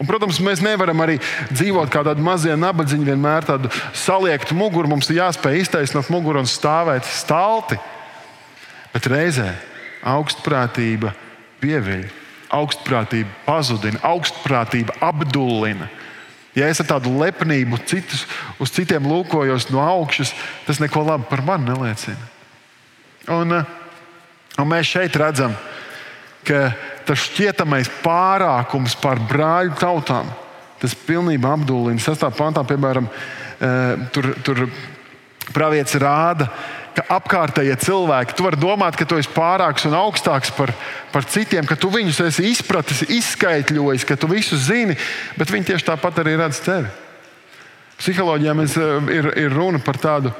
[0.00, 1.20] Un, protams, mēs nevaram arī
[1.52, 4.88] dzīvot kā tādi mazie nabadzīgi, vienmēr tādu saliektu muguru.
[4.90, 7.78] Mums ir jāspēj iztaisnot muguru un stāvēt stalti.
[8.90, 9.52] Bet reizē
[10.04, 11.12] augstprātība
[11.62, 12.04] pieviļ,
[12.54, 15.88] augstprātība pazudina, augstprātība apdullina.
[16.54, 18.28] Ja es ar tādu lepnību citus,
[18.62, 20.30] uz citiem lūkojos no augšas,
[20.68, 22.30] tas neko labu par mani neliecina.
[23.34, 23.64] Un, eh,
[24.60, 25.56] un mēs šeit redzam,
[26.44, 26.74] ka
[27.08, 30.28] tas šķietamais pārākums pār brāļu tautām,
[30.78, 31.98] tas pilnībā apdullina.
[31.98, 34.68] Sastāvā pantā, piemēram, eh, tur, tur
[35.52, 36.48] pravietis rāda,
[36.94, 40.72] ka apkārtējie cilvēki, tu vari domāt, ka tu esi pārāks un augstāks par,
[41.12, 44.96] par citiem, ka tu viņus esi izpratis, izskaidrojis, ka tu visu zini,
[45.38, 46.90] bet viņi tieši tāpat arī redz tevi.
[47.98, 50.32] Psiholoģijā mēs, eh, ir, ir runa par tādu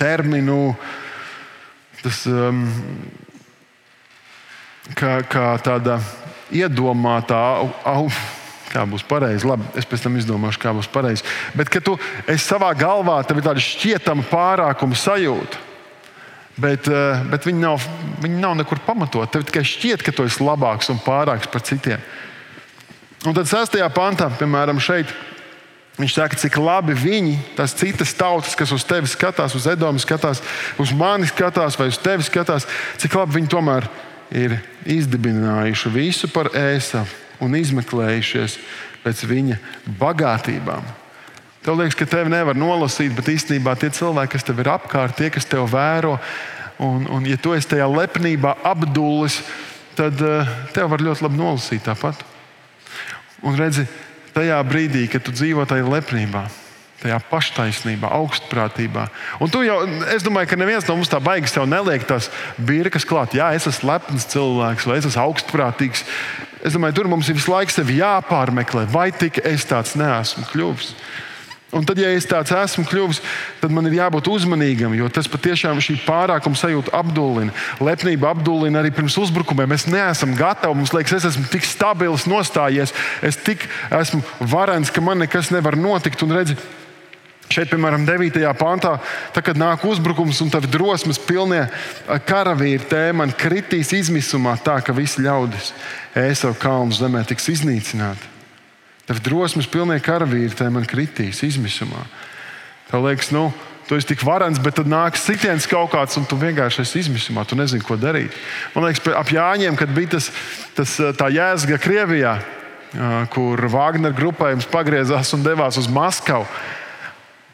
[0.00, 0.76] terminu,
[2.02, 2.64] tas, um,
[4.96, 5.98] kā, kā tāda
[6.52, 7.36] iedomāta.
[7.36, 8.10] Au, au,
[8.70, 9.46] kā būs pareizi.
[9.46, 11.24] Labi, es pēc tam izdomāšu, kā būs pareizi.
[11.56, 11.96] Bet, kad tu
[12.42, 15.62] savā galvā tev ir tāda šķietama pārākuma sajūta,
[16.56, 17.86] bet, eh, bet viņi, nav,
[18.24, 19.30] viņi nav nekur pamatot.
[19.30, 22.02] Tev tikai šķiet, ka tu esi labāks un pārāks par citiem.
[23.26, 25.10] Un tad sastajā pantā, piemēram, šeit.
[25.96, 30.42] Viņš saka, cik labi viņi, tās citas tautas, kas uz tevi skatās, uz Edomu skatās,
[30.78, 32.66] uz mani skatās vai uz tevi skatās,
[33.00, 33.88] cik labi viņi tomēr
[34.30, 38.58] ir izdibinājuši visu par ēsavu un izmeklējušies
[39.04, 39.58] pēc viņa
[40.00, 40.86] bagātībām.
[41.66, 45.32] Tev liekas, ka tevi nevar nolasīt, bet īstenībā tie cilvēki, kas tev ir apkārt, tie,
[45.34, 46.14] kas tev vēro,
[46.82, 49.40] un, un ja tu esi tajā lepnībā apdullis,
[49.98, 50.46] tad uh,
[50.76, 52.22] tev var ļoti labi nolasīt tāpat.
[53.46, 53.86] Un redzi,
[54.36, 56.44] tajā brīdī, kad tu dzīvo tajā lepnībā,
[57.00, 59.08] tajā paštaisnībā, augstprātībā.
[59.42, 59.80] Un tu jau,
[60.14, 63.36] es domāju, ka neviens no mums tā baigas tev neliek tās birkas klāt.
[63.36, 66.06] Jā, es esmu lepns cilvēks, vai es esmu augstprātīgs.
[66.66, 70.92] Es domāju, tur mums ir visu laiku jāpārmeklē, vai tik es tāds neesmu kļuvis.
[71.74, 73.18] Un tad, ja es tāds esmu kļuvis,
[73.58, 77.54] tad man ir jābūt uzmanīgam, jo tas patiešām šī pārākuma sajūta apdullina.
[77.82, 79.72] Lepnība apdullina arī pirms uzbrukumiem.
[79.74, 80.78] Mēs neesam gatavi.
[80.78, 84.22] Mums liekas, es esmu tik stabils, nostājies, es tik esmu
[84.54, 86.22] varens, ka man nekas nevar notikt.
[86.22, 86.56] Un redzi,
[87.46, 88.40] Šeit, piemēram, 9.
[88.58, 88.96] pantā,
[89.34, 91.62] tā, kad nāk uzbrukums un tāda drosmes pilnie
[92.26, 95.70] karavīri man kritīs izmisumā, tā ka visi ļaudis
[96.16, 98.34] Ēsavu kalnu zemē tiks iznīcināti.
[99.06, 102.02] Tad drosmes pilnie karavīri man kritīs izmisumā.
[102.90, 103.52] Tā liekas, nu,
[103.86, 107.46] tu esi tik varants, bet tad nāk sitiens kaut kāds, un tu vienkārši esi izmisumā.
[107.46, 108.34] Tu nezini, ko darīt.
[108.74, 110.32] Man liekas, ap Jāņiem, kad bija tas,
[110.74, 112.34] tas tā jēzga Krievijā,
[113.30, 116.46] kur Wagner grupējums pagriezās un devās uz Maskavu.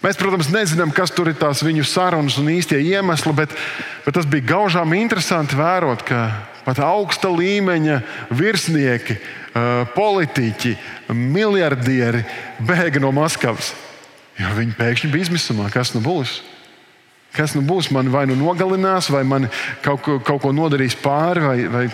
[0.02, 3.52] Mēs, protams, nezinām, kas tur ir tās viņu sarunas un īstie iemesli, bet,
[4.02, 6.24] bet tas bija gaužām interesanti vērot, ka
[6.66, 8.00] pat augsta līmeņa
[8.34, 9.18] virsnieki,
[9.94, 10.72] politiķi,
[11.14, 12.24] miljardieri
[12.66, 13.72] bēga no Maskavas.
[14.40, 15.68] Jo viņi pēkšņi bija izmisumā.
[15.70, 16.40] Kas nu būs?
[17.36, 17.90] Kas nu būs?
[17.94, 19.46] Man vai nu nogalinās, vai man
[19.84, 21.84] kaut, ko, kaut ko nodarīs pāri, vai, vai,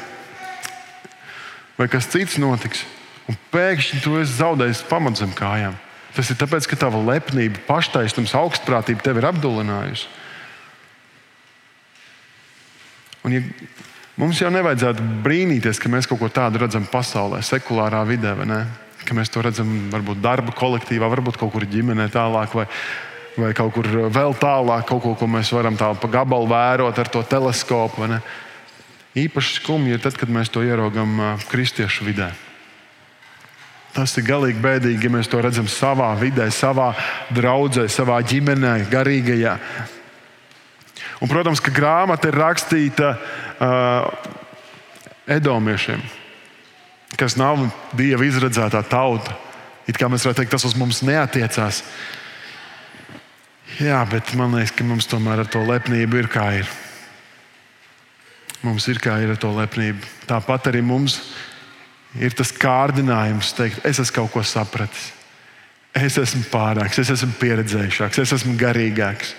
[1.77, 2.87] vai kas cits notiks.
[3.29, 5.77] Un pēkšņi tu esi zaudējis pamatu zem kājām.
[6.17, 10.09] Tas ir tāpēc, ka tava lepnība, paštaisnums, augstprātība tevi ir apdulinājusi.
[13.27, 13.43] Un, ja
[14.19, 18.35] mums jau nevajadzētu brīnīties, ka mēs kaut ko tādu redzam pasaulē, sekulārā vidē,
[19.05, 22.57] ka mēs to redzam varbūt darba kolektīvā, varbūt kaut kur ģimenē tālāk.
[22.57, 22.67] Vai,
[23.39, 27.11] Vai kaut kur vēl tālāk, kaut ko, ko mēs varam tādu pa gabalu vērot ar
[27.13, 28.09] to teleskopu.
[29.15, 32.33] Īpaši skumji ir tad, kad mēs to ieraugam kristiešu vidē.
[33.97, 36.91] Tas ir galīgi bēdīgi, ja mēs to redzam savā vidē, savā
[37.35, 39.55] draudzē, savā ģimenē, garīgajā.
[41.19, 44.37] Un, protams, ka grāmata ir rakstīta uh,
[45.29, 46.03] Edomiešiem,
[47.19, 47.65] kas nav
[47.97, 49.35] Dieva izredzētā tauta.
[49.89, 51.83] It kā mēs varētu teikt, tas uz mums neatiecās.
[53.81, 56.71] Jā, bet man liekas, ka mums tomēr ar to lepnību ir kā ir.
[58.63, 60.07] Mums ir kā ir ar to lepnību.
[60.29, 61.49] Tāpat arī mums ir
[62.39, 65.13] tas kārdinājums teikt, es esmu kaut ko sapratis.
[65.97, 69.35] Es esmu pārāks, es esmu pieredzējušāks, es esmu garīgāks.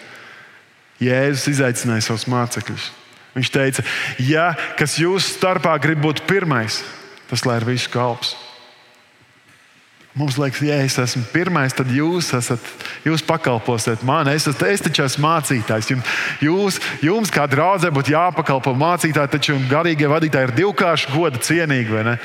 [1.00, 2.90] Jēzus izaicināja savus mācekļus.
[3.38, 3.86] Viņš teica,
[4.26, 6.82] ja kas jūsu starpā grib būt pirmais,
[7.30, 8.34] tas lai ir visu kalps.
[10.18, 12.64] Mums liekas, ja es esmu pirmais, tad jūs, esat,
[13.06, 14.28] jūs pakalposiet man.
[14.34, 15.94] Es, esat, es taču esmu mācītājs.
[16.44, 22.18] Jūs, jums, kā draudzē, būtu jāpakalpo mācītāji, taču garīgie vadītāji ir divkārši goda cienīgi.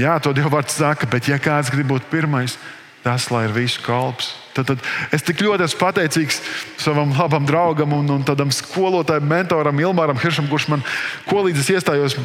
[0.00, 2.56] Jā, to Dieva vārds saka, bet ja kāds grib būt pirmais,
[3.04, 4.32] tas lai ir visu kalps.
[4.54, 4.82] Tad, tad
[5.14, 6.40] es tik ļoti esmu pateicīgs
[6.80, 10.84] savam labam draugam un, un tādam skolotājam, mentoram, Ilmāram Hiršam, kurš man
[11.28, 12.16] ko līdz es iestājos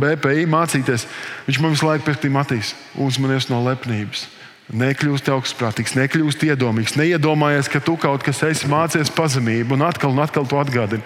[0.00, 1.06] BPI mācīties.
[1.48, 4.28] Viņš man visu laiku piekrīt, Matīs, uzmanies no lepnības.
[4.70, 10.22] Nekļūst augstprātīgs, nekļūst iedomīgs, neiedomājies, ka tu kaut kas esi mācījies pazemību un atkal un
[10.22, 11.02] atkal to atgādini.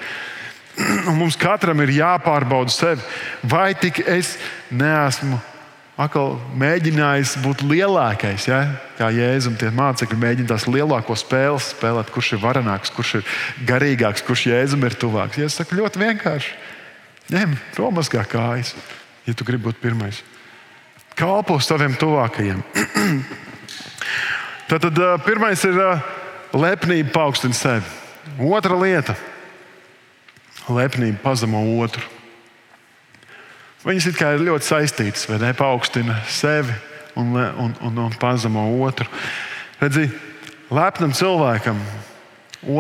[1.09, 3.03] Un mums katram ir jāpārbauda sevi,
[3.47, 4.35] vai tik es
[4.75, 5.39] neesmu
[6.01, 8.49] atkal mēģinājis būt lielākais.
[8.49, 8.61] Ja?
[8.99, 13.35] Kā Jēzus tie mācekļi mēģina tās lielākos spēles spēlēt, kurš ir varenāks, kurš ir
[13.69, 15.39] garīgāks, kurš Jēzum ir tuvāks.
[15.39, 16.55] Ja es saku, ļoti vienkārši.
[17.35, 18.75] Ņem, romazgā kājas,
[19.25, 20.21] ja tu gribi būt pirmais.
[21.17, 22.61] Kalpo saviem tuvākajiem.
[24.71, 25.79] tad, tad pirmais ir
[26.55, 27.95] lepnība paaugstināt sevi.
[28.51, 29.15] Otra lieta-
[30.79, 32.14] lepnība pazemo otru.
[33.85, 35.53] Viņas ir ļoti saistītas, vai ne?
[35.57, 36.73] Paaugstina sevi
[37.21, 39.09] un, un, un, un pazemo otru.
[39.83, 40.07] Redzi,
[40.73, 41.81] lepnam cilvēkam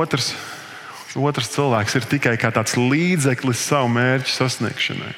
[0.00, 0.32] otrs,
[1.14, 5.12] otrs cilvēks ir tikai tāds līdzeklis savu mērķu sasniegšanai.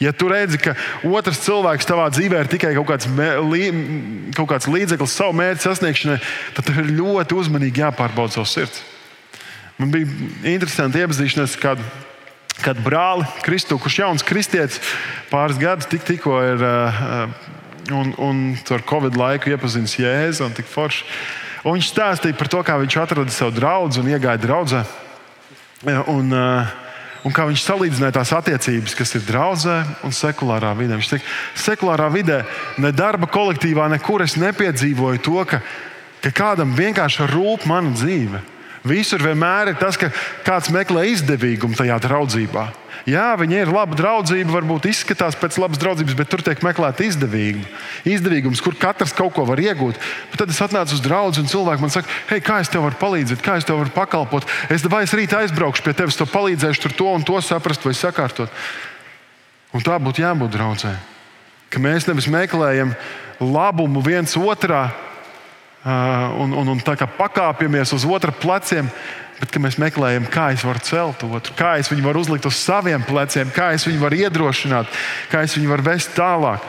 [0.00, 0.72] Ja tu redzi, ka
[1.04, 3.08] otrs cilvēks tavā dzīvē ir tikai kaut kāds,
[3.52, 3.66] lī,
[4.32, 6.16] kaut kāds līdzeklis savu mērķu sasniegšanai,
[6.56, 8.80] tad tev ir ļoti uzmanīgi jāpārbauda savs sirds.
[9.76, 10.08] Man bija
[10.56, 11.84] interesanti iepazīšanās ar kādu
[12.58, 14.80] kad brāli Kristu, kurš jauns kristietis,
[15.30, 17.30] pāris gadus tik, tikko ir uh,
[17.94, 18.42] un, un
[18.74, 21.06] ar Covid laiku iepazinis Jēzu un tik forši.
[21.64, 24.84] Un viņš stāstīja par to, kā viņš atrada savu draugu un iegāja draudzē.
[26.08, 26.72] Un, uh,
[27.24, 29.76] un kā viņš salīdzināja tās attiecības, kas ir draudzē
[30.08, 30.96] un sekulārā vidē.
[30.96, 31.36] Viņš teica,
[31.68, 32.42] sekulārā vidē,
[32.80, 35.60] ne darba kolektīvā, nekur es nepiedzīvoju to, ka
[36.20, 38.40] ka kādam vienkārši rūp mana dzīve.
[38.86, 40.08] Visur vienmēr ir tas, ka
[40.46, 42.70] kāds meklē izdevīgumu tajā draudzībā.
[43.08, 47.64] Jā, viņi ir laba draudzība, varbūt izskatās pēc labas draudzības, bet tur tiek meklēta izdevība.
[48.08, 49.96] Izdevīgums, kur katrs kaut ko var iegūt.
[50.32, 53.00] Bet tad es atnācu uz draugu, un cilvēki man saka, hei, kā es tev varu
[53.00, 54.48] palīdzēt, kā es tev varu pakalpot.
[54.72, 57.96] Es vai es rīt aizbraukšu pie tevis, to palīdzēšu, tur to un to saprast vai
[57.96, 58.52] sakārtot.
[59.76, 60.96] Un tā būtu jābūt draudzē.
[61.72, 62.92] Ka mēs nevis meklējam
[63.40, 64.90] labumu viens otrā,
[65.84, 68.90] un, un, un tā kā pakāpjamies uz otra pleciem,
[69.40, 73.04] bet mēs meklējam, kā es varu celt otru, kā es viņu varu uzlikt uz saviem
[73.06, 75.00] pleciem, kā es viņu varu iedrošināt,
[75.32, 76.66] kā es viņu varu vest tālāk.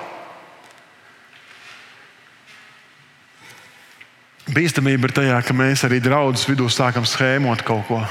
[4.51, 8.01] Bīstamība ir tajā, ka mēs arī draudzes vidū sākam schēmot kaut ko.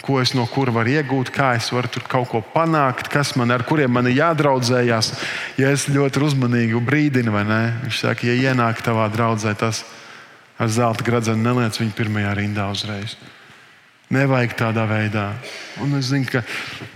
[0.00, 3.52] Ko es no kura varu iegūt, kā es varu tur kaut ko panākt, kas man
[3.52, 5.10] ar kuriem man ir jādraudzējās.
[5.60, 7.60] Ja es ļoti uzmanīgi brīdinu, vai ne?
[7.84, 9.82] Viņš saka, ja ienāk tavā draudzē, tas
[10.60, 13.16] ar zelta gradzenu neliec viņu pirmajā rindā uzreiz.
[14.10, 15.28] Nevajag tādā veidā.
[15.80, 16.42] Un es zinu, ka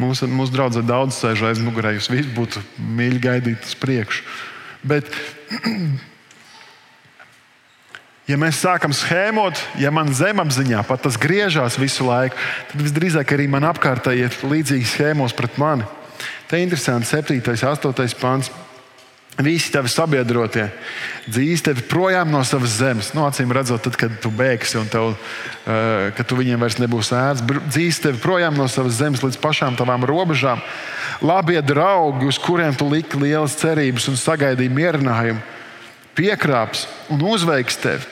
[0.03, 1.95] mūsu, mūsu draugs daudz sēž aiz mugurē.
[1.95, 2.61] Jūs visi būtu
[2.99, 4.25] mīļi gaidīt uz priekšu.
[4.85, 5.07] Bet,
[8.31, 12.37] ja mēs sākam schēmot, ja man zemapziņā pat tas griežās visu laiku,
[12.73, 15.87] tad visdrīzāk arī man apkārtēji ir līdzīgi schēmos pret mani.
[16.51, 17.39] Te ir interesanti 7.
[17.39, 18.19] un 8.
[18.21, 18.51] pāns.
[19.43, 20.69] Visi tavi sabiedrotie
[21.27, 23.09] dzīs tevi projām no savas zemes.
[23.17, 25.17] Nu, acīm redzot, tad, kad tu beigsi un tev,
[25.67, 27.43] uh, tu viņiem vairs nebūs ēsts,
[27.75, 30.63] dzīs tevi projām no savas zemes līdz pašām tavām robežām.
[31.25, 35.43] Labie draugi, uz kuriem tu liki lielas cerības un sagaidīji mierinājumu,
[36.15, 38.07] piekrāps un uzveiks tevi.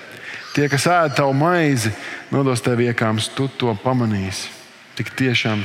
[0.57, 1.95] Tie, kas ēd tavu maizi,
[2.35, 4.51] nodos tev iekāms, tu to pamanīsi.
[4.99, 5.63] Tik tiešām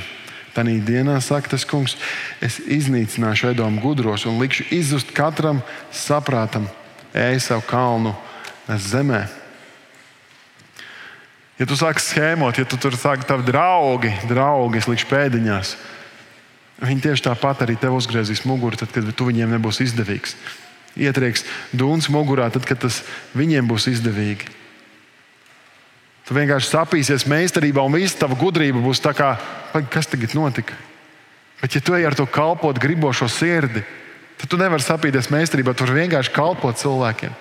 [0.57, 1.93] Tanī dienā, saka tas kungs,
[2.41, 5.61] es iznīcināšu Edomu gudros un likšu izzust katram
[5.93, 6.65] saprātam
[7.13, 8.15] ēsavu kalnu
[8.65, 9.27] zemē.
[11.57, 15.75] Ja tu sāki schēmot, ja tu tur sāki tavi draugi, draugi, es likšu pēdiņās,
[16.81, 20.35] viņi tieši tāpat arī tev uzgriezīs muguru, tad, kad tu viņiem nebūsi izdevīgs.
[20.97, 21.45] Ietrieks
[21.77, 23.03] dūns mugurā, tad, kad tas
[23.37, 24.49] viņiem būs izdevīgi.
[26.27, 29.37] Tu vienkārši sapīsies meistarībā, un viss tava gudrība būs tā kā,
[29.93, 30.75] kas tagad notika.
[31.61, 33.81] Bet, ja tu ej ar to kalpot gribošo sirdi,
[34.37, 37.31] tad tu nevari sapīties meistarībā, tu vari vienkārši kalpot cilvēkiem.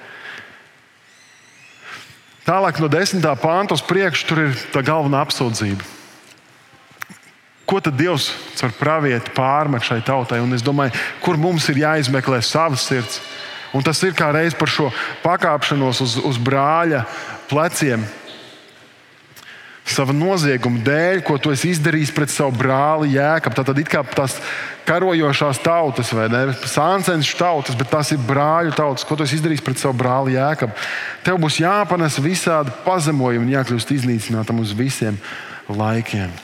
[2.46, 3.27] Tālāk no 10.
[3.42, 5.83] pānta uz priekšu tur ir tā galvenā apsūdzība.
[7.66, 10.38] Ko tad Dievs caur pravieti pārmet šai tautai?
[10.38, 10.94] Un es domāju,
[11.25, 13.18] kur mums ir jāizmeklē savas sirds.
[13.75, 14.92] Un tas ir kā reiz par šo
[15.25, 17.03] pakāpšanos uz, uz brāļa
[17.51, 18.07] pleciem
[19.87, 23.55] sava nozieguma dēļ, ko tu esi izdarījis pret savu brāli Jēkabu.
[23.59, 24.35] Tad it kā tās
[24.87, 26.42] karojošās tautas, vai ne?
[26.66, 30.75] Sāncenšu tautas, bet tās ir brāļu tautas, ko tu esi izdarījis pret savu brāli Jēkabu.
[31.27, 35.20] Tev būs jāpanes visādi pazemojumi un jākļūst iznīcinātam uz visiem
[35.70, 36.35] laikiem.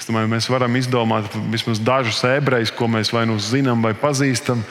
[0.00, 4.62] Es domāju, mēs varam izdomāt vismaz dažus ebrejus, ko mēs vai nu zinām, vai pazīstam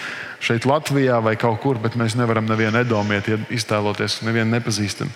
[0.41, 5.11] šeit, Latvijā, vai kaut kur, bet mēs nevaram nevienu edomieti iztēloties, nevienu nepazīstam.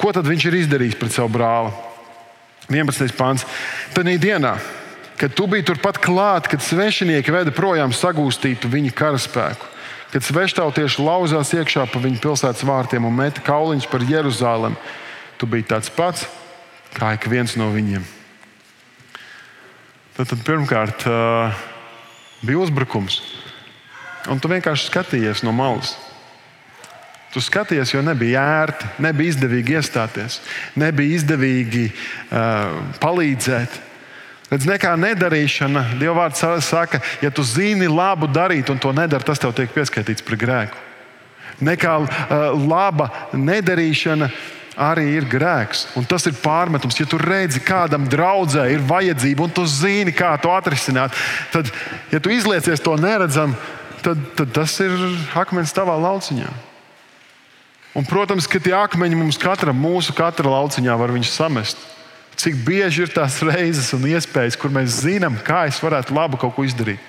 [0.00, 1.89] Ko tad viņš ir izdarījis pret savu brāli?
[2.70, 3.14] 11.
[3.18, 3.46] pāns.
[3.94, 4.56] Tad dienā,
[5.20, 9.70] kad tu biji turpat klāt, kad svešinieki veda projām sagūstītu viņa karaspēku,
[10.14, 14.78] kad sveštautieši lauzās iekšā pa viņu pilsētas vārtiem un meta kauliņus par Jeruzalem,
[15.38, 16.28] tu biji tāds pats
[16.96, 18.04] kā ik viens no viņiem.
[20.16, 21.06] Tad, tad pirmkārt
[22.44, 23.20] bija uzbrukums,
[24.30, 25.96] un tu vienkārši skatījies no malas.
[27.30, 30.40] Tu skaties, jo nebija ērti, nebija izdevīgi iestāties,
[30.74, 33.76] nebija izdevīgi uh, palīdzēt.
[34.50, 39.38] Redz, nekā nedarīšana, Dieva vārds saka, ja tu zini labu darīt un to nedari, tas
[39.38, 40.80] tev tiek pieskaitīts par grēku.
[41.62, 42.08] Nekā uh,
[42.66, 44.30] laba nedarīšana
[44.80, 45.84] arī ir grēks.
[45.98, 46.98] Un tas ir pārmetums.
[46.98, 51.14] Ja tu redzi, kādam draudzē ir vajadzība, un tu zini, kā to atrisināt,
[51.54, 51.70] tad,
[52.10, 53.54] ja tu izliecies to neredzam,
[54.02, 54.96] tad, tad tas ir
[55.38, 56.69] akmens tavā lauciņā.
[57.94, 61.78] Un, protams, ka tie akmeņi mums katram, mūsu katra lauciņā var samest.
[62.38, 66.54] Cik bieži ir tās reizes un iespējas, kur mēs zinām, kā es varētu labu kaut
[66.56, 67.02] ko izdarīt.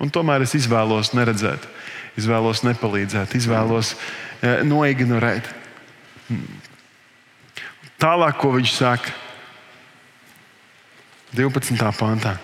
[0.00, 1.66] Un tomēr es izvēlos neredzēt,
[2.16, 3.92] izvēlos nepalīdzēt, izvēlos
[4.40, 5.50] e, noignorēt.
[8.00, 9.12] Tālāk, ko viņš saka
[11.34, 11.76] 12.
[11.98, 12.38] pantā.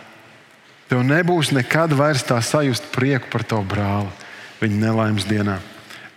[0.91, 4.11] Tev nebūs nekad vairs tā sajust prieku par tavu brāli
[4.61, 5.61] viņa nelaimes dienā.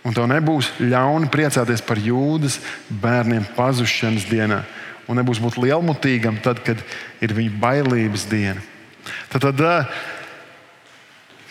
[0.04, 4.60] Un tev nebūs ļauni priecāties par jūdas bērniem pazušanas dienā.
[5.08, 6.80] Un nebūs būt lielmutīgam tad, kad
[7.24, 8.60] ir viņa bailības diena.
[9.32, 9.90] Tad, tad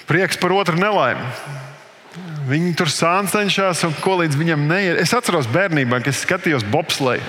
[0.10, 1.26] prieks par otru nelaimi.
[2.50, 5.00] Viņi tur sāncenšas, un ko līdz viņam neiet.
[5.02, 7.26] Es atceros bērnībā, kad skatījos bobsleju.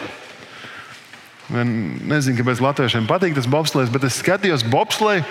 [1.53, 5.25] Nezinu, kāpēc latviešiem patīk tas bobslēgs, bet es skatījos bobsleju.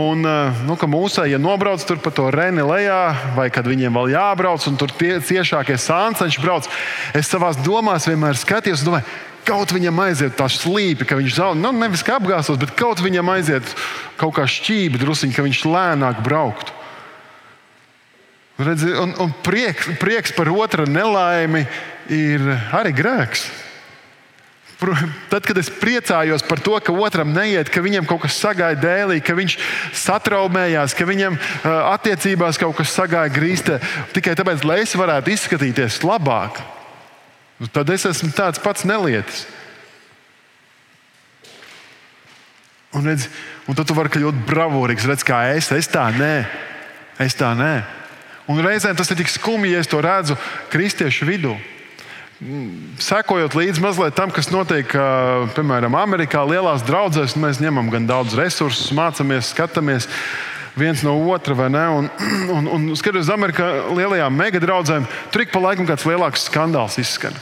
[0.00, 3.98] Un, eh, nu, ka mūsēji, ja nobrauc tur pa to reni lejā, vai kad viņiem
[3.98, 6.68] vēl jābrauc, un tur tie ciešākie sānceņš brauc,
[7.16, 9.04] es savā domās vienmēr skatījos, domāju,
[9.44, 13.32] kaut viņam aiziet tā slīpe, ka viņš zaudē, nu, nevis kā apgāztos, bet kaut viņam
[13.34, 13.74] aiziet
[14.20, 16.76] kaut kā šķība druskuļi, ka viņš lēnāk brauktu.
[18.60, 21.64] Redzi, un, un prieks, prieks par otra nelaimi
[22.12, 22.44] ir
[22.76, 23.48] arī grēks.
[24.80, 29.18] Tad, kad es priecājos par to, ka otram neiet, ka viņam kaut kas sagāja dēlī,
[29.20, 29.56] ka viņš
[30.00, 31.36] satraumējās, ka viņam
[31.68, 33.76] attiecībās kaut kas sagāja grīstē,
[34.16, 36.62] tikai tāpēc, lai es varētu izskatīties labāk,
[37.60, 39.44] nu, tad es esmu tāds pats nelietis.
[42.96, 43.28] Un, redz,
[43.68, 46.34] un tad tu vari kļūt bravūrīgs, redz, kā es, es tā nē,
[47.22, 47.74] es tā nē.
[48.50, 50.40] Un reizēm tas ir tik skumji, ja es to redzu
[50.72, 51.52] kristiešu vidū.
[52.40, 54.88] Sekojot līdzi mazliet tam, kas notiek,
[55.52, 60.08] piemēram, Amerikā, lielās draudzēs, mēs ņemam gan daudz resursus, mācāmies, skatāmies
[60.80, 61.84] viens no otra, vai ne?
[61.98, 62.08] Un,
[62.56, 67.36] un, un skatoties uz Amerikā lielajām megadraudzēm, tur ik pa laikam kāds lielāks skandāls izskan.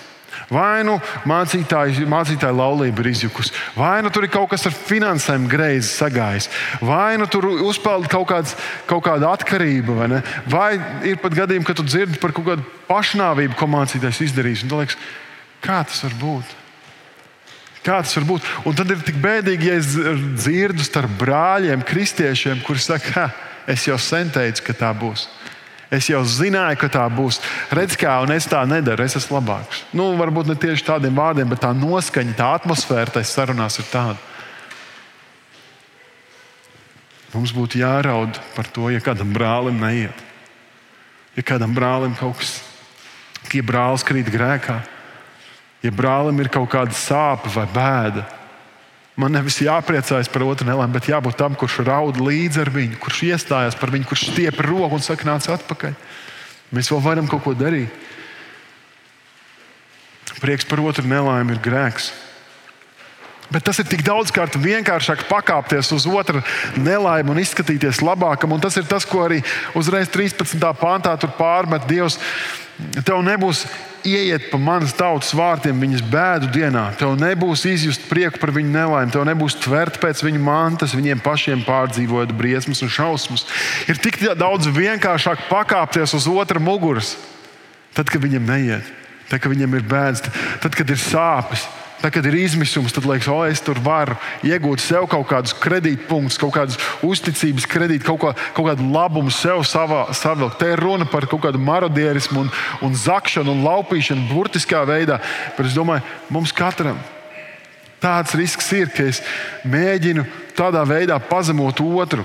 [0.49, 0.95] Vai nu
[1.29, 6.49] mācītāja, mācītāja laulība ir izjukusi, vai nu tur ir kaut kas ar finansēm greizi sagājis,
[6.81, 8.55] vai nu tur uzpeld kaut, kāds,
[8.89, 10.71] kaut kāda atkarība, vai, vai
[11.11, 14.65] ir pat gadījumi, kad tu dzirdi par kaut kādu pašnāvību, ko mācītājs izdarījis.
[14.73, 14.97] Liekas,
[15.61, 16.57] kā tas var būt?
[17.85, 18.49] Kā tas var būt?
[18.65, 19.93] Un tad ir tik bēdīgi, ja es
[20.41, 23.29] dzirdu starp brāļiem, kristiešiem, kuri saka,
[23.69, 25.29] es jau sen teicu, ka tā būs.
[25.89, 27.39] Es jau zināju, ka tā būs.
[27.73, 29.87] Redz, kā, un es tā nedaru, es esmu labāks.
[29.97, 34.21] Nu, varbūt ne tieši tādiem vārdiem, bet tā noskaņa, tā atmosfēra tajā sarunās ir tāda.
[37.33, 40.25] Mums būtu jāraud par to, ja kādam brālim neiet.
[41.37, 42.59] Ja kādam brālim kaut kas,
[43.53, 44.81] ja brālis krīt grēkā,
[45.85, 48.25] ja brālim ir kaut kāda sāpe vai bēda,
[49.19, 53.25] Man nevis jāpriecājas par otru nelēmu, bet jābūt tam, kurš raud līdzi ar viņu, kurš
[53.33, 55.97] iestājas par viņu, kurš stiep roku un saka, nāc atpakaļ.
[56.71, 57.91] Mēs vēl varam kaut ko darīt.
[60.39, 62.13] Prieks par otru nelaimi ir grēks.
[63.49, 66.43] Bet tas ir tik daudzkārt vienkāršāk pakāpties uz otru
[66.77, 68.53] nelaimi un izskatīties labākam.
[68.53, 69.41] Un tas ir tas, ko arī
[69.79, 70.61] uzreiz 13.
[70.77, 72.19] pāntā pārmet Dievs.
[73.07, 73.65] Tev nebūs
[74.07, 76.85] ieiet pa manas tautas vārtiem viņas bēdu dienā.
[77.01, 81.65] Tev nebūs izjust prieku par viņu nelaimi, tev nebūs tvert pēc viņu mantas, viņiem pašiem
[81.67, 83.47] pārdzīvojot briesmas un šausmas.
[83.91, 87.17] Ir tik daudz vienkāršāk pakāpties uz otra muguras,
[87.97, 88.95] tad, kad viņam neiet,
[89.27, 90.25] tad, kad viņam ir bēdas,
[90.63, 91.67] tad, kad ir sāpes.
[91.99, 94.15] Tad, kad ir izmisums, tad liekas, o, es tur varu
[94.47, 99.65] iegūt sev kaut kādus kredītpunktus, kaut kādas uzticības kredītus, kaut, kā, kaut kādu labumu sev
[99.67, 100.61] savā, savilkt.
[100.61, 102.53] Te ir runa par kaut kādu marodierismu, un,
[102.87, 105.19] un zakšanu un laupīšanu burtiskā veidā.
[105.59, 107.03] Bet es domāju, mums katram
[107.99, 109.19] tāds risks ir, ka es
[109.67, 110.23] mēģinu
[110.55, 112.23] tādā veidā pazemot otru,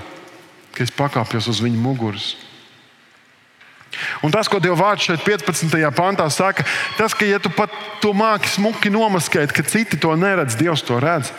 [0.74, 2.34] ka es pakāpjos uz viņa muguras.
[4.22, 5.74] Un tas, ko Dieva vārds šeit 15.
[5.96, 6.64] pantā saka,
[6.98, 7.72] tas, ka ja tu pat
[8.02, 11.32] to māki smuki nomaskēt, ka citi to neredz, Dievs to redz.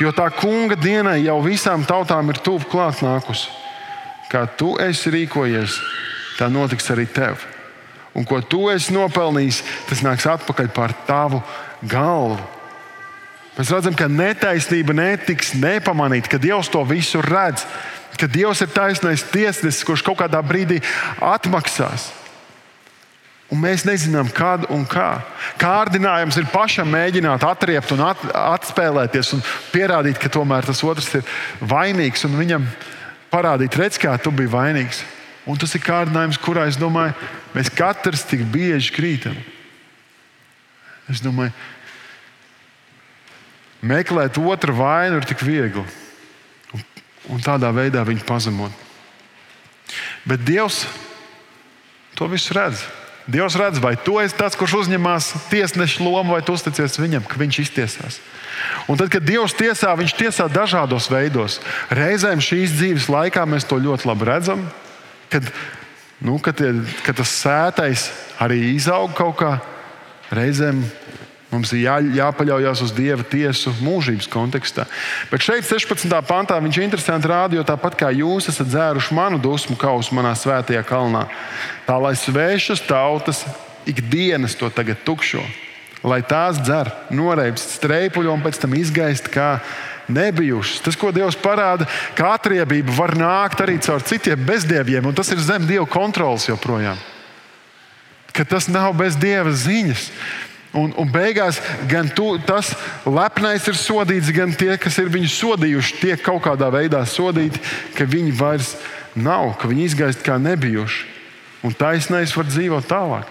[0.00, 3.50] Jo tā kunga dienai jau visām tautām ir tuvu klāt nākusi.
[4.32, 5.76] Kā tu esi rīkojies,
[6.38, 7.44] tā notiks arī tev.
[8.16, 11.40] Un ko tu esi nopelnījis, tas nāks atpakaļ par tavu
[11.88, 12.40] galvu.
[13.52, 17.66] Mēs redzam, ka netaisnība netiks nepamanīta, ka Dievs to visu redz
[18.18, 20.80] ka Dievs ir taisnais tiesnesis, kurš kaut kādā brīdī
[21.20, 22.10] atmaksās.
[23.52, 25.20] Un mēs nezinām, kad un kā.
[25.60, 29.42] Kārdinājums ir pašam mēģināt atriept un at, atspēlēties un
[29.74, 32.64] pierādīt, ka tomēr tas otrs ir vainīgs un viņam
[33.32, 35.02] parādīt, redz, kā tu biji vainīgs.
[35.44, 37.12] Un tas ir kārdinājums, kurā es domāju,
[37.52, 39.36] mēs katrs tik bieži krītam.
[41.12, 41.52] Es domāju,
[43.84, 45.84] meklēt otru vainu ir tik viegli
[47.30, 48.72] un tādā veidā viņu pazemot.
[50.26, 50.84] Bet Dievs
[52.18, 52.84] to visu redz.
[53.26, 57.38] Dievs redz, vai tu esi tas, kurš uzņemas tiesneša lomu, vai tu uzticies viņam, ka
[57.38, 58.18] viņš iztiesās.
[58.90, 61.60] Un tad, kad Dievs tiesā, viņš tiesā dažādos veidos.
[61.94, 64.64] Reizēm šīs dzīves laikā mēs to ļoti labi redzam,
[65.30, 65.46] kad,
[66.18, 66.58] nu, kad,
[67.06, 68.08] kad tas sētais
[68.42, 69.52] arī izaug kaut kā.
[70.34, 70.82] Reizēm
[71.52, 74.86] Mums ir jā, jāpaļaujas uz Dieva tiesu mūžības kontekstā.
[75.28, 76.08] Bet šeit, 16.
[76.24, 80.80] pantā, viņš interesanti rāda, jo tāpat kā jūs esat dzēruši manu dusmu kausu manā svētajā
[80.88, 81.26] kalnā,
[81.84, 83.44] tā lai svešas tautas
[83.84, 85.42] ikdienas to tagad tukšo,
[86.08, 89.58] lai tās dzer, noreibst streipuļu un pēc tam izgaist kā
[90.08, 90.80] nebijušas.
[90.86, 91.84] Tas, ko Dievs parāda,
[92.16, 96.96] ka atriebība var nākt arī caur citiem bezdieviem, un tas ir zem Dieva kontrolas joprojām.
[98.32, 100.08] Ka tas nav bez Dieva ziņas.
[100.72, 102.70] Un, un beigās gan tu, tas
[103.04, 107.60] lepnais ir sodīts, gan tie, kas ir viņu sodījuši, tiek kaut kādā veidā sodīti,
[107.92, 108.72] ka viņi vairs
[109.12, 111.04] nav, ka viņi izgaist kā nebijuši.
[111.62, 113.28] Un taisnais var dzīvot tālāk.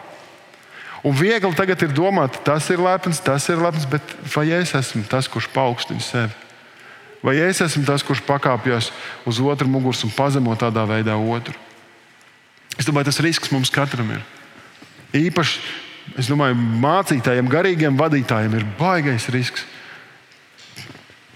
[1.01, 5.01] Un viegli tagad ir domāt, tas ir lepns, tas ir lepns, bet vai es esmu
[5.09, 6.37] tas, kurš paaugstina sevi?
[7.25, 8.91] Vai es esmu tas, kurš pakāpjas
[9.25, 11.57] uz otru muguras un pazemo tādā veidā otru?
[12.77, 14.21] Es domāju, tas risks mums katram ir.
[15.17, 15.59] Īpaši
[16.20, 19.66] Es domāju, mācītājiem, garīgiem vadītājiem ir baisais risks.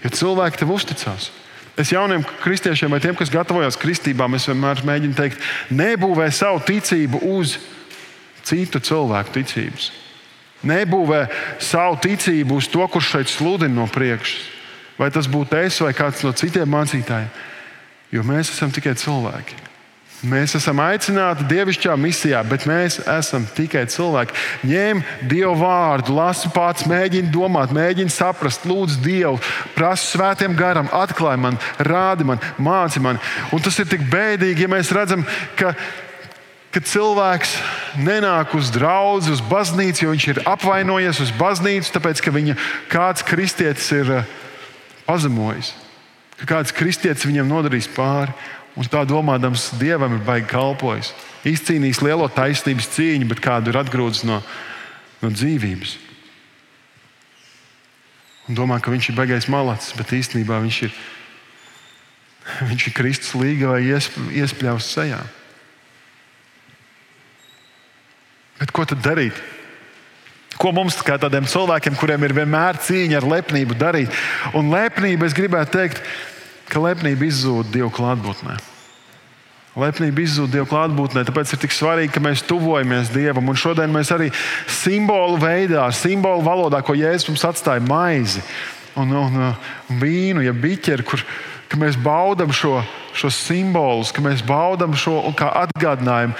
[0.04, 1.30] Ja cilvēki tev uzticās,
[1.80, 5.40] es jauniem kristiešiem vai tiem, kas gatavojas kristībām, es vienmēr mēģinu teikt,
[5.72, 7.56] nebūvē savu ticību uz
[8.46, 9.90] citu cilvēku ticības.
[10.66, 11.24] Nebūvē
[11.62, 14.52] savu ticību uz to, kurš šeit sludina no priekšas.
[14.96, 17.28] Vai tas būtu es vai kāds no citiem mācītājiem.
[18.14, 19.58] Jo mēs esam tikai cilvēki.
[20.24, 24.32] Mēs esam aicināti dievišķā misijā, bet mēs esam tikai cilvēki.
[24.64, 29.36] Ņem Dievu vārdu, lasi pats, mēģini domāt, mēģini saprast, lūdzu Dievu,
[29.74, 33.20] prasa svētiem garam, atklāj man, rādi man, māci man.
[33.52, 35.26] Un tas ir tik bēdīgi, ja mēs redzam,
[35.60, 35.74] ka,
[36.72, 37.52] ka cilvēks
[38.00, 42.56] nenāk uz draugu, uz baznīcu, jo viņš ir apvainojies uz baznīcu, tāpēc ka viņa
[42.88, 44.36] kāds kristietis ir eh,
[45.04, 45.74] pazemojis,
[46.40, 48.32] ka kāds kristietis viņam nodarīs pāri.
[48.76, 51.14] Un tā domādams, Dievam ir baigi kalpojis.
[51.48, 54.42] Izcīnījis lielo taisnības cīņu, bet kādu ir atgrūdis no,
[55.22, 55.96] no dzīvības.
[58.46, 60.94] Un domā, ka viņš ir baigais malacis, bet īstenībā viņš ir,
[62.70, 65.24] viņš ir Kristus līga vai iespļaus sejā.
[68.60, 69.36] Bet ko tad darīt?
[70.56, 74.12] Ko mums, kā tādiem cilvēkiem, kuriem ir vienmēr cīņa ar lepnību, darīt?
[74.56, 76.00] Un lepnība, es gribētu teikt,
[76.70, 78.56] ka lepnība izzūd Dieva klātbūtnē.
[79.76, 83.50] Lepnība izzūd Dieva klātbūtnē, tāpēc ir tik svarīgi, ka mēs tuvojamies Dievam.
[83.52, 84.30] Un šodien mēs arī
[84.72, 88.44] simbolu veidā, simbolu valodā, ko Jēzus mums atstāja maizi
[88.96, 89.40] un, un,
[89.90, 91.22] un vīnu, ja biķeri, kur
[91.76, 92.80] mēs baudām šo,
[93.16, 96.36] šos simbolus, ka mēs baudām šo kā atgādinājumu,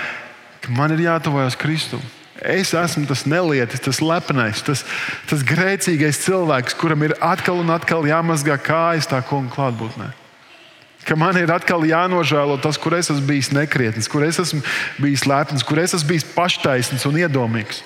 [0.65, 2.01] ka man ir jātuvojas Kristum.
[2.45, 4.85] Es esmu tas nelietis, tas lepnais, tas,
[5.31, 10.13] tas grēcīgais cilvēks, kuram ir atkal un atkal jāmazgā kājas tā kunga klātbūtnē
[11.07, 14.59] ka man ir atkal jānožēlo tas, kur es esmu bijis nekrietns, kur es esmu
[14.99, 17.85] bijis lepns, kur es esmu bijis paštaisns un iedomīgs.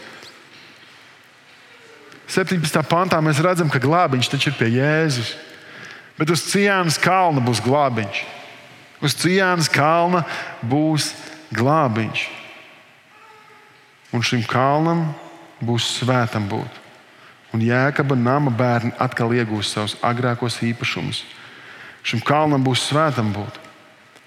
[2.30, 2.80] 17.
[2.88, 5.34] pantā mēs redzam, ka glābiņš taču ir pie Jēzus.
[6.16, 8.22] Bet uz Cienas kalna būs glābiņš.
[9.04, 10.22] Uz Cienas kalna
[10.62, 11.10] būs
[11.56, 12.39] glābiņš.
[14.10, 15.08] Un šim kalnam
[15.62, 16.78] būs svētam būt.
[17.54, 21.24] Un Jēkaba nama bērni atkal iegūs savus agrākos īpašumus.
[22.06, 23.58] Šim kalnam būs svētam būt.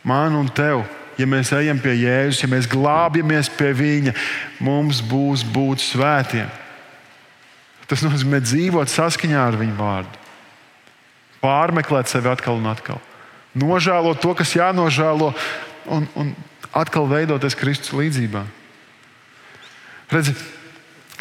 [0.04, 0.84] Man un tev,
[1.18, 4.14] ja mēs ejam pie Jēzus, ja mēs glābjamies pie Viņa,
[4.64, 6.52] mums būs būt svētiem.
[7.88, 10.20] Tas nozīmē dzīvot saskaņā ar Viņa vārdu,
[11.44, 13.00] pārmeklēt sevi atkal un atkal,
[13.56, 15.32] nožēlot to, kas jānožēlo,
[15.92, 16.36] un, un
[16.76, 18.44] atkal veidoties Kristus līdzjūtībā.
[20.14, 20.34] Redzi,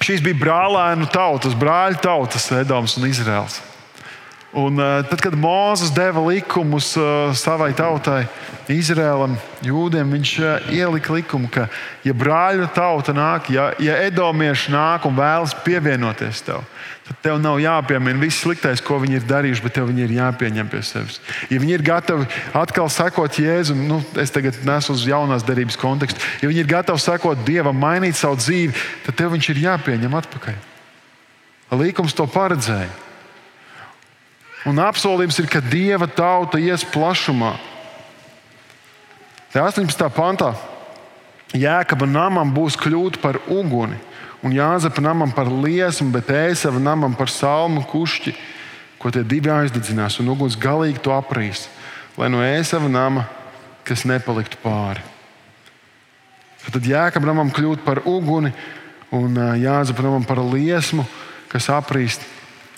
[0.03, 3.61] šīs bija brālēnu tautas, brāļu tautas, Edoms un Izraels.
[4.53, 8.27] Un, uh, tad, kad Mozus deva likumus uh, savai tautai,
[8.69, 9.33] Izrēlam,
[9.65, 11.71] jūdiem, viņš uh, ielika likumu, ka,
[12.05, 16.67] ja brāļu tauta nāk, ja, ja edomieši nāk un vēlas pievienoties tev,
[17.07, 20.69] tad tev nav jāpiemina viss sliktais, ko viņi ir darījuši, bet tev viņi ir jāpieņem
[20.69, 21.17] pie sevis.
[21.49, 22.27] Ja viņi ir gatavi
[22.61, 27.01] atkal sekot Jēzum, nu, es tagad nesu uz jaunās derības kontekstu, ja viņi ir gatavi
[27.01, 28.77] sekot Dievam, mainīt savu dzīvi,
[29.07, 30.61] tad tev viņš ir jāpieņem atpakaļ.
[31.81, 32.93] Līkums to paredzēja.
[34.69, 37.57] Un apsolījums ir, ka dieva tauta ies plašumā.
[39.53, 40.07] Te 18.
[40.15, 40.53] pantā
[41.53, 43.99] Jēkaba namam būs kļūt par uguni,
[44.41, 48.33] un Jāzepa namam par liesmu, bet Ēsava namam par salmu kušķi,
[49.03, 51.67] ko tie divi aizdedzinās, un uguns galīgi to aprīs,
[52.17, 53.27] lai no Ēsava nama
[53.85, 55.03] kas nepaliktu pāri.
[56.71, 58.55] Tad Jēkab namam kļūt par uguni,
[59.13, 61.05] un Jāzepa namam par liesmu,
[61.53, 62.23] kas aprīst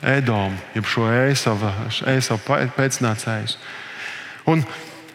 [0.03, 2.41] Edomu, jeb šo Ēsavu
[2.77, 3.57] pēcnācējus.
[4.51, 4.65] Un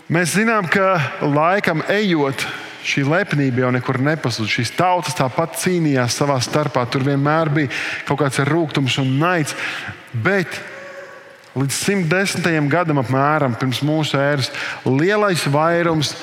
[0.10, 2.46] mēs zinām, ka laikam ejot,
[2.90, 4.50] šī lepnība jau nekur nepazuda.
[4.50, 6.86] Šīs tautas tāpat cīnījās savā starpā.
[6.90, 7.74] Tur vienmēr bija
[8.08, 9.56] kaut kāds rūkums un naids.
[10.14, 10.62] Bet
[11.60, 12.70] līdz 110.
[12.72, 14.52] gadam, apmēram pirms mūsu ēras,
[14.88, 16.16] lielais vairums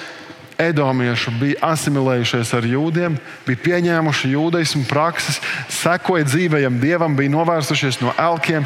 [0.58, 8.14] Edomiešu bija asimilējušies ar jūdiem, bija pieņēmuši jūdaismu prakses, sekoja dzīvajam dievam, bija novērsušies no
[8.16, 8.64] elkiem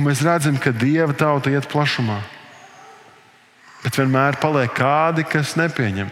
[0.00, 2.22] mēs redzam, ka Dieva tauta iet plašumā.
[3.82, 6.10] Bet vienmēr paliek kādi, kas nepieņem.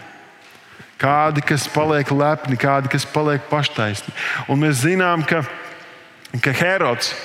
[1.01, 4.13] Kādi, kas paliek lepni, kādi, kas paliek paštaisni.
[4.51, 5.41] Un mēs zinām, ka,
[6.43, 7.15] ka Herods,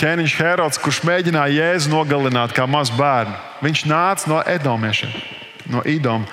[0.00, 5.12] ķēniņš Herods, kurš mēģināja Jēzu nogalināt kā mazu bērnu, viņš nāca no Edomiešiem,
[5.72, 6.28] no Idoma,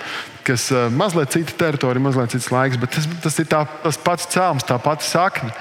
[0.47, 4.29] kas ir mazliet cita teritorija, mazliet cits laiks, bet tas, tas ir tā, tas pats
[4.33, 5.53] cēlums, tā pati sakne.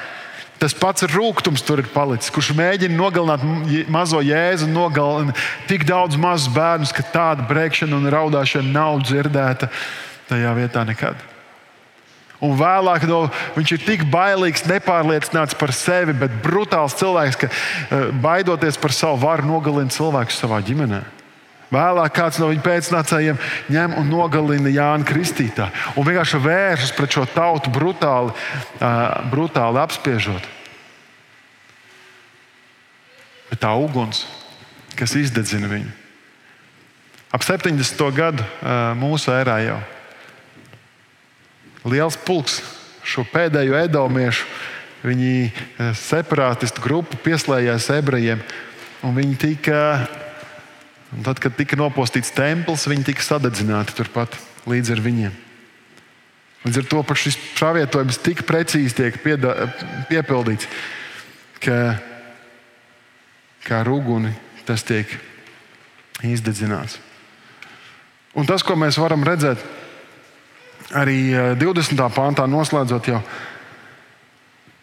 [0.56, 3.42] Tas pats rūkums tur ir palicis, kurš mēģina nogalināt
[3.92, 5.34] mazo jēzu, nogalina
[5.68, 9.68] tik daudz mazus bērnus, ka tāda brēkšana un raudāšana nav dzirdēta
[10.30, 11.20] tajā vietā nekad.
[12.44, 18.08] Un vēlāk no, viņš ir tik bailīgs, nepārliecināts par sevi, bet brutāls cilvēks, ka eh,
[18.24, 21.02] baidoties par savu varu nogalina cilvēku savā ģimenē.
[21.72, 23.38] Vēlāk kāds no viņa pēcnācējiem
[23.74, 25.74] ņem un nogalina Jānu Kristītāju.
[25.98, 30.46] Un vienkārši vēršas pret šo tautu brutāli, uh, brutāli apspiežot.
[33.50, 34.24] Bet tā uguns,
[34.98, 35.90] kas izdedzina viņu.
[37.34, 37.98] Ap 70.
[38.14, 39.80] gadu uh, mūsu erā jau
[41.86, 42.60] liels pulks
[43.06, 44.46] šo pēdējo edomiešu,
[45.06, 45.52] viņi
[45.94, 48.40] separātistu grupu pieslēdzās ebrejiem,
[49.06, 49.78] un viņi tika
[51.14, 54.34] Un tad, kad tika nopostīts templis, viņi tika sadedzināti turpat
[54.66, 55.34] līdz ar viņiem.
[56.66, 59.68] Līdz ar to šis pravietojums tik precīzi tiek piedā,
[60.10, 60.66] piepildīts,
[61.62, 61.78] ka
[63.66, 64.32] kā rūguni
[64.66, 65.10] tas tiek
[66.26, 66.98] izdedzināts.
[68.36, 69.62] Un tas, ko mēs varam redzēt
[70.90, 72.02] arī 20.
[72.14, 73.22] pāntā, noslēdzot jau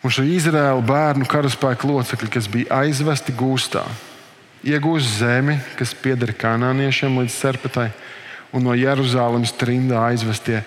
[0.03, 3.83] šo Izraēlu bērnu karaspēku locekļu, kas bija aizvesti gūstā
[4.63, 7.89] iegūst zemi, kas pieder kanāniešiem līdz Serpetai,
[8.53, 10.61] un no Jeruzalemes trimdā aizvestie,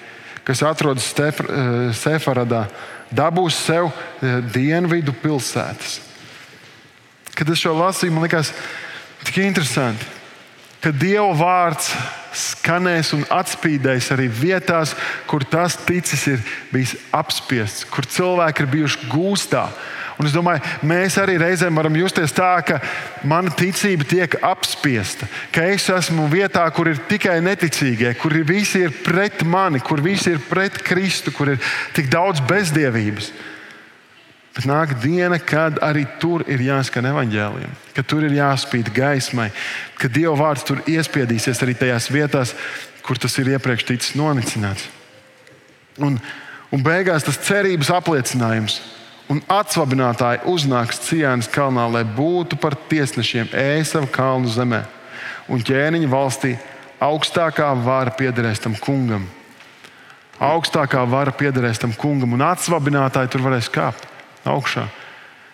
[0.46, 1.40] kas atrodas eh,
[1.96, 2.66] Sefaradā,
[3.10, 6.00] dabūs sev eh, dienvidu pilsētas.
[7.36, 8.52] Kad es šo lasīju, man liekas,
[9.26, 10.06] tik interesanti,
[10.80, 11.90] ka Dieva vārds
[12.36, 14.92] skanēs un atspīdēs arī vietās,
[15.28, 16.42] kur tas ticis ir
[16.72, 19.66] bijis apspiests, kur cilvēki ir bijuši gūstā
[20.16, 22.78] Un es domāju, mēs arī reizēm varam justies tā, ka
[23.28, 28.94] mana ticība tiek apspiesta, ka es esmu vietā, kur ir tikai neticīgie, kur visi ir
[29.04, 31.60] pret mani, kur visi ir pret Kristu, kur ir
[31.96, 33.28] tik daudz bezdievības.
[34.56, 39.50] Bet nāk diena, kad arī tur ir jāskan evaņģēliem, ka tur ir jāspīd gaismai,
[40.00, 42.54] ka Dieva vārds tur iespiedīsies arī tajās vietās,
[43.04, 44.88] kur tas ir iepriekš ticis nonicināts.
[46.00, 46.16] Un,
[46.72, 48.80] un beigās tas cerības apliecinājums
[49.32, 54.84] un atsvabinātāji uznāks Cienas kalnā, lai būtu par tiesnešiem ēsava kalnu zemē.
[55.50, 56.56] Un ķēniņa valstī
[57.02, 59.26] augstākā vara piederēs tam kungam.
[60.42, 64.06] Augstākā vara piederēs tam kungam, un atsvabinātāji tur varēs kāpt
[64.46, 64.86] augšā.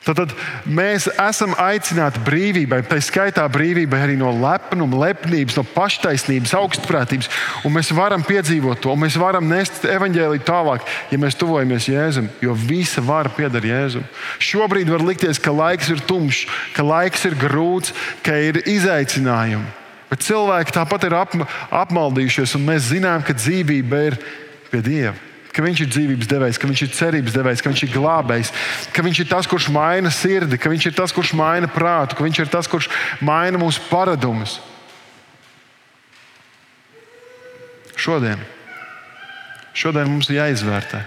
[0.02, 0.32] Tad,
[0.66, 7.30] mēs esam aicināti brīvībai, tā skaitā brīvībai arī no lepnuma, lepnības, no paštaisnības, augstprātības.
[7.62, 12.26] Un mēs varam piedzīvot to, un mēs varam nest evaņģēlīju tālāk, ja mēs tuvojamies Jēzum,
[12.42, 14.06] jo visa vara pieder Jēzum.
[14.42, 17.94] Šobrīd var likties, ka laiks ir tumšs, ka laiks ir grūts,
[18.26, 19.70] ka ir izaicinājumi.
[20.10, 24.24] Bet cilvēki tāpat ir ap, apmaldījušies, un mēs zinām, ka dzīvība ir
[24.72, 25.20] pie Dieva
[25.52, 28.52] ka Viņš ir dzīvības devējs, ka Viņš ir cerības devējs, ka Viņš ir glābējs,
[28.94, 32.24] ka Viņš ir tas, kurš maina sirdi, ka Viņš ir tas, kurš maina prātu, ka
[32.24, 32.88] Viņš ir tas, kurš
[33.20, 34.58] maina mūsu paradumus.
[38.02, 38.40] Šodien,
[39.76, 41.02] šodien mums ir jāizvērtē,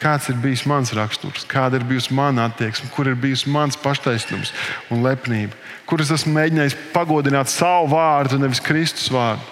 [0.00, 4.54] kāds ir bijis mans raksturs, kāda ir bijusi mana attieksme, kur ir bijusi mans paštaisnums
[4.94, 9.44] un lepnība, kur es esmu mēģinājis pagodināt savu vārdu, nevis Kristus vārdu,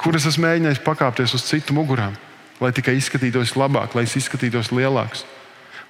[0.00, 2.16] kur es esmu mēģinājis pakāpties uz citu mugurām
[2.60, 5.24] lai tikai izskatītos labāk, lai es izskatītos lielāks.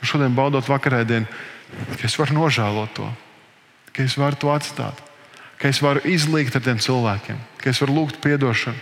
[0.00, 1.28] Un šodien, baudot vakarēdienu,
[1.96, 3.08] ka es varu nožēlot to,
[3.92, 5.00] ka es varu to atstāt,
[5.60, 8.78] ka es varu izlīgt ar tiem cilvēkiem, ka es varu lūgt atdošanu.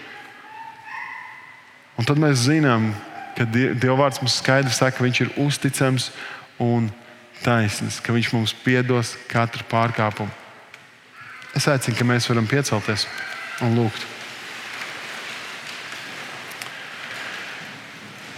[1.94, 2.90] Un tad mēs zinām,
[3.36, 6.08] ka Dieva vārds mums skaidri saka, ka Viņš ir uzticams
[6.62, 6.88] un
[7.44, 10.32] taisnīgs, ka Viņš mums piedos katru pārkāpumu.
[11.54, 13.06] Es aicinu, ka mēs varam piecelties
[13.62, 14.13] un lūgt.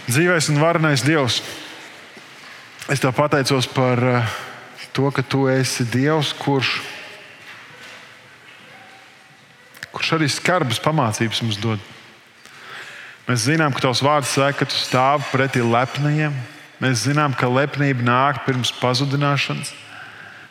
[0.07, 1.41] Dzīvais un varenais Dievs,
[2.87, 4.35] es te pateicos par eh,
[4.95, 6.77] to, ka tu esi Dievs, kurš,
[9.91, 11.83] kurš arī skarbas pamācības mums dod.
[13.27, 16.37] Mēs zinām, ka tavs vārds saka, ka tu stāvi pretī lepniem.
[16.79, 19.73] Mēs zinām, ka lepnība nāk pirms pazudināšanas.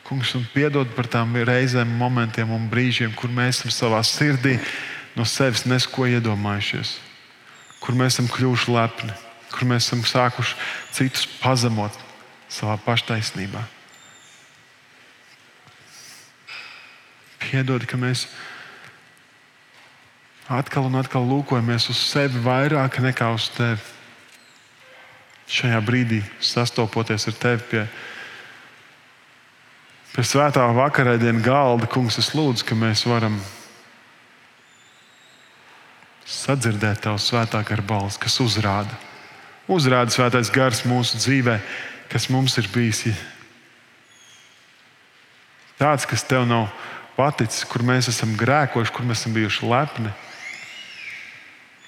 [0.03, 4.57] Kungs, un piedod par tām reizēm, momentiem un brīžiem, kur mēs esam savā sirdī
[5.15, 6.97] no sevis nesko iedomājušies,
[7.79, 9.15] kur mēs esam kļuvuši lepni
[9.55, 10.59] kur mēs esam sākuši
[10.95, 12.03] citus pazemot
[12.51, 13.63] savā paštaisnībā.
[17.55, 18.25] piedod, ka mēs
[20.51, 23.93] atkal un atkal lūkojamies uz sevi vairāk nekā uz tevi.
[25.45, 27.83] Šajā brīdī sastopoties ar tevi pie,
[30.15, 33.37] pie svētā vakarēdienu galda, kungs, es lūdzu, ka mēs varam
[36.25, 38.97] sadzirdēt tavu svētā gara balsi, kas uzrāda.
[39.65, 41.57] Uzrāda svētais gars mūsu dzīvē,
[42.11, 43.07] kas mums ir bijis.
[45.79, 46.69] Tāds, kas tev nav
[47.17, 50.11] paticis, kur mēs esam grēkojuši, kur mēs esam bijuši lepni.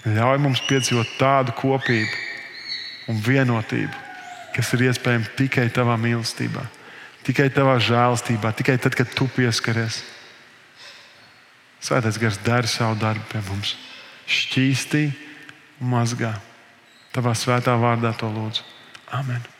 [0.07, 3.93] Ļauj mums piedzīvot tādu kopību un vienotību,
[4.55, 6.65] kas ir iespējama tikai tavā mīlestībā,
[7.27, 10.01] tikai tavā žēlstībā, tikai tad, kad tu pieskaries.
[11.83, 13.77] Svētais gars dara savu darbu pie mums,
[14.25, 15.07] šķīstī
[15.77, 16.33] un mazgā.
[17.17, 18.61] Tavā svētā vārdā to lūdzu.
[19.17, 19.56] Amen.